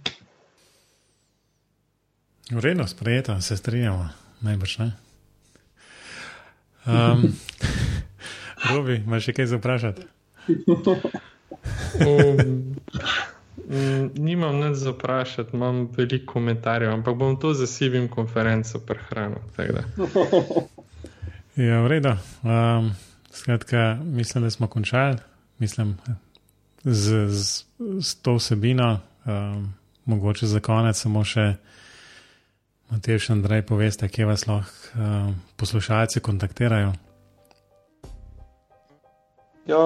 Vredno 2.53 2.87
sprejeta, 2.87 3.41
se 3.41 3.57
strinjamo, 3.57 4.09
najbrž 4.45 4.77
ne. 4.77 4.91
Um, 6.87 7.33
Robi, 8.71 9.01
imaš 9.01 9.27
še 9.27 9.33
kaj 9.35 9.49
za 9.51 9.59
vprašati? 9.59 10.05
um, 12.07 12.53
nimam 14.15 14.61
nič 14.61 14.77
za 14.85 14.93
vprašati, 14.93 15.57
imam 15.57 15.87
veliko 15.97 16.37
komentarjev, 16.37 16.93
ampak 16.93 17.17
bom 17.19 17.35
to 17.41 17.51
zasibim 17.57 18.07
konferenco 18.13 18.79
prehranil. 18.79 19.41
ja, 21.57 21.81
v 21.81 21.87
redu. 21.87 22.13
Um, 22.43 22.91
Skratka, 23.31 23.97
mislim, 24.03 24.43
da 24.43 24.49
smo 24.49 24.67
končali, 24.67 25.17
mislim, 25.59 25.97
z, 26.83 27.27
z, 27.27 27.65
z 27.99 28.15
to 28.21 28.35
vsebino. 28.35 28.99
Um, 29.25 29.73
mogoče 30.05 30.47
za 30.47 30.59
konec 30.59 30.97
samo 30.97 31.23
še, 31.23 31.55
Matej, 32.89 33.19
še 33.19 33.33
Andrej, 33.35 33.65
poveste, 33.67 34.07
kje 34.07 34.25
vas 34.25 34.47
lahko 34.47 34.95
um, 34.95 35.35
poslušalci 35.59 36.23
kontaktirajo. 36.23 36.93
Ja, 39.67 39.81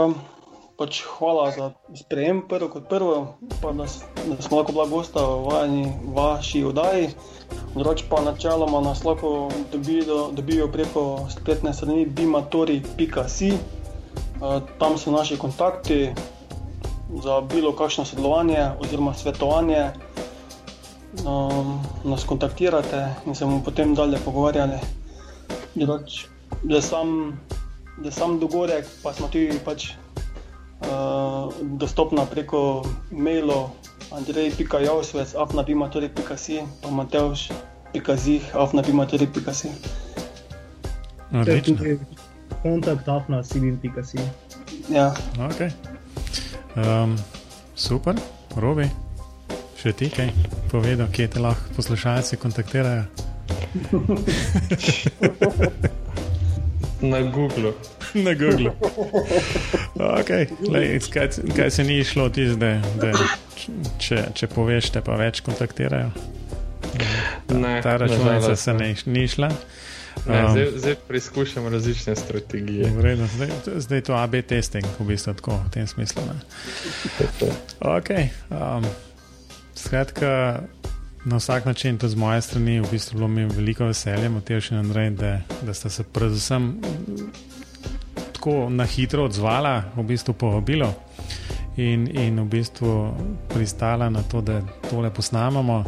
pač 0.81 1.05
hvala 1.05 1.51
za 1.53 1.65
sprejem, 1.93 2.41
prvo 2.49 2.65
kot 2.73 2.89
prvo, 2.89 3.37
pa 3.61 3.69
da, 3.77 3.85
da 4.25 4.41
smo 4.41 4.57
lahko 4.57 4.73
bila 4.73 4.87
gosta 4.89 5.21
v 5.21 5.85
vaši 6.17 6.63
oddaji. 6.65 7.13
Drugič 7.75 8.09
pa 8.09 8.21
načeloma 8.25 8.81
nas 8.81 9.05
lahko 9.05 9.51
dobijo, 9.69 10.31
dobijo 10.33 10.65
preko 10.73 11.29
spletne 11.29 11.73
strani 11.73 12.05
bimatori.si. 12.09 13.51
Tam 14.81 14.97
so 14.97 15.13
naši 15.13 15.37
kontakti 15.37 16.09
za 17.21 17.41
bilo 17.45 17.75
kakšno 17.77 18.05
sodelovanje 18.05 18.73
oziroma 18.81 19.13
svetovanje. 19.13 19.91
Um, 21.27 21.77
nas 22.07 22.23
kontaktirate 22.23 23.05
in 23.27 23.35
se 23.35 23.45
bomo 23.45 23.61
potem 23.61 23.93
dalje 23.95 24.17
pogovarjali. 24.25 24.79
Drugič, 25.75 26.25
da 26.63 26.81
sam, 26.81 27.37
sam 28.09 28.39
dogodek, 28.39 28.87
pa 29.03 29.13
smo 29.13 29.27
tudi 29.27 29.59
pač, 29.65 29.91
dostopna 31.77 32.25
preko 32.25 32.85
mailov 33.11 33.69
andrej.javsvec, 34.11 35.35
afnabimatori.si, 35.37 36.61
pa 36.81 36.89
matevš.zih, 36.89 38.55
afnabimatori.si. 38.55 39.69
Kontakt 42.61 43.07
afnasibim.si. 43.07 44.19
Ja. 44.89 45.13
Ok. 45.39 45.71
Um, 46.75 47.15
super, 47.75 48.15
Robi. 48.57 48.89
Še 49.81 49.93
ti 49.97 50.11
kaj 50.13 50.29
povedal, 50.69 51.07
kje 51.09 51.25
te 51.33 51.39
lahko 51.41 51.73
poslušalci 51.75 52.37
kontaktirajo? 52.37 53.03
Na 57.01 57.21
Google. 57.21 57.73
Na 58.25 58.35
Google. 58.35 58.71
Okay. 60.01 60.47
Lej, 60.69 60.99
kaj, 61.13 61.29
kaj 61.55 61.71
se 61.71 61.83
ni 61.83 61.99
išlo, 61.99 62.29
tiz, 62.29 62.57
da, 62.57 62.73
da 63.01 63.11
če, 63.99 64.23
če 64.33 64.49
poveš, 64.51 64.91
te 64.95 65.03
pa 65.05 65.17
več 65.19 65.43
kontaktirajo. 65.45 66.09
Ta, 67.47 67.57
ne, 67.57 67.75
ta 67.83 67.95
računica 68.01 68.55
se 68.55 68.73
ne, 68.73 68.91
ni 69.05 69.27
šla. 69.29 69.51
Ne, 70.25 70.39
um, 70.45 70.51
zdaj, 70.51 70.67
zdaj 70.75 70.95
preizkušamo 71.07 71.69
različne 71.69 72.15
strategije. 72.15 72.89
Vredno, 72.97 73.27
zdaj, 73.35 73.49
zdaj 73.77 73.97
je 73.97 74.03
to 74.09 74.17
AB 74.17 74.41
testing, 74.47 74.87
v 74.99 75.07
bistvu 75.07 75.33
tako 75.39 75.59
v 75.67 75.71
tem 75.73 75.87
smislu. 75.87 76.25
Okay, 77.79 78.27
um, 78.49 78.85
skratka, 79.75 80.63
na 81.25 81.37
vsak 81.37 81.65
način, 81.65 81.97
tudi 81.97 82.11
z 82.11 82.15
moje 82.15 82.41
strani, 82.41 82.81
v 82.81 82.91
bistvu 82.91 83.17
bilo 83.17 83.27
mi 83.27 83.45
veliko 83.45 83.85
veselje, 83.85 84.29
Matej 84.29 84.61
in 84.71 84.77
Andrej, 84.77 85.09
da, 85.09 85.39
da 85.61 85.73
sta 85.73 85.89
se 85.89 86.03
predvsem 86.03 86.81
tako 88.41 88.69
na 88.69 88.85
hitro 88.85 89.23
odzvala, 89.23 89.83
v 89.95 90.03
bistvu 90.03 90.33
povabilo 90.33 90.93
in, 91.77 92.07
in 92.17 92.39
v 92.39 92.45
bistvu 92.49 93.13
pristala 93.53 94.09
na 94.09 94.23
to, 94.23 94.41
da 94.41 94.61
tole 94.89 95.13
posnamemo. 95.13 95.83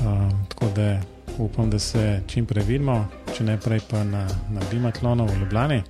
Um, 0.00 0.46
tako 0.48 0.66
da 0.76 1.00
upam, 1.38 1.70
da 1.70 1.78
se 1.78 2.22
čim 2.26 2.46
prej 2.46 2.64
vidimo, 2.64 3.04
če 3.36 3.44
ne 3.44 3.58
prej 3.60 3.84
pa 3.90 4.00
na, 4.04 4.24
na 4.48 4.60
Bimatlonu 4.70 5.26
v 5.26 5.38
Ljubljani. 5.40 5.82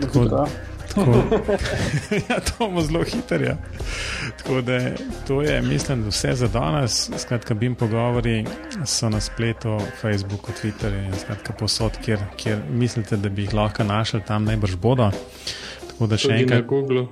Tako, 0.00 0.46
tako, 0.94 1.14
ja, 2.28 2.40
to 2.40 2.52
bomo 2.58 2.82
zelo 2.82 3.04
hitro. 3.04 3.44
Ja. 3.44 3.56
Tako 4.38 4.60
da 4.60 4.80
to 5.26 5.42
je, 5.42 5.62
mislim, 5.62 6.08
vse 6.08 6.34
za 6.34 6.48
danes. 6.48 7.10
Skratka, 7.18 7.54
BIM 7.54 7.74
pogovori 7.74 8.44
so 8.86 9.08
na 9.08 9.20
spletu, 9.20 9.78
Facebooku, 10.00 10.52
Twitterju 10.52 11.06
in 11.06 11.14
skratka 11.20 11.52
posod, 11.52 11.92
kjer, 12.04 12.18
kjer 12.36 12.58
mislite, 12.70 13.16
da 13.16 13.28
bi 13.28 13.42
jih 13.42 13.54
lahko 13.54 13.84
našli, 13.84 14.22
tam 14.26 14.44
najbrž 14.44 14.76
bodo. 14.76 15.10
Tako 15.88 16.06
da 16.06 16.16
še 16.16 16.32
enkrat. 16.32 16.62
Na 16.62 16.66
Google. 16.66 17.06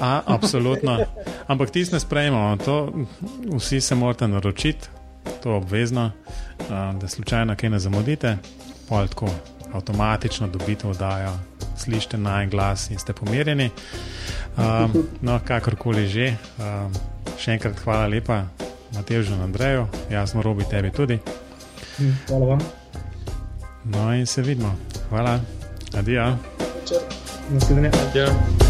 A, 0.00 0.22
absolutno. 0.26 0.98
Ampak 1.50 1.70
ti 1.70 1.84
ne 1.92 2.00
sprejmo, 2.00 2.56
to 2.64 2.92
vsi 3.56 3.80
se 3.80 3.94
morate 3.94 4.28
naročiti, 4.28 4.88
to 5.42 5.50
je 5.50 5.56
obvezno, 5.56 6.10
da 6.68 7.08
slučajno 7.08 7.56
kaj 7.56 7.70
ne 7.70 7.78
zamudite, 7.78 8.36
pol 8.88 9.08
tako 9.08 9.30
avtomatično 9.74 10.48
dobite 10.48 10.88
vdajo, 10.88 11.32
slišite 11.76 12.18
na 12.18 12.42
en 12.42 12.50
glas 12.50 12.90
in 12.90 12.98
ste 12.98 13.12
pomirjeni. 13.12 13.70
Um, 14.56 15.06
no, 15.20 15.40
kakorkoli 15.46 16.06
že, 16.08 16.36
um, 16.58 16.92
še 17.38 17.58
enkrat 17.58 17.80
hvala 17.84 18.06
lepa, 18.06 18.44
Mateju 18.94 19.24
in 19.26 19.42
Andreju, 19.42 19.86
jasno, 20.10 20.42
robi 20.42 20.64
tebi 20.70 20.90
tudi. 20.90 21.18
Hvala 22.28 22.46
vam. 22.46 22.60
No, 23.84 24.14
in 24.14 24.26
se 24.26 24.42
vidimo. 24.42 24.76
Hvala, 25.08 25.40
adijo. 25.98 26.36
Naslednje. 27.50 27.90
Adijo. 28.08 28.63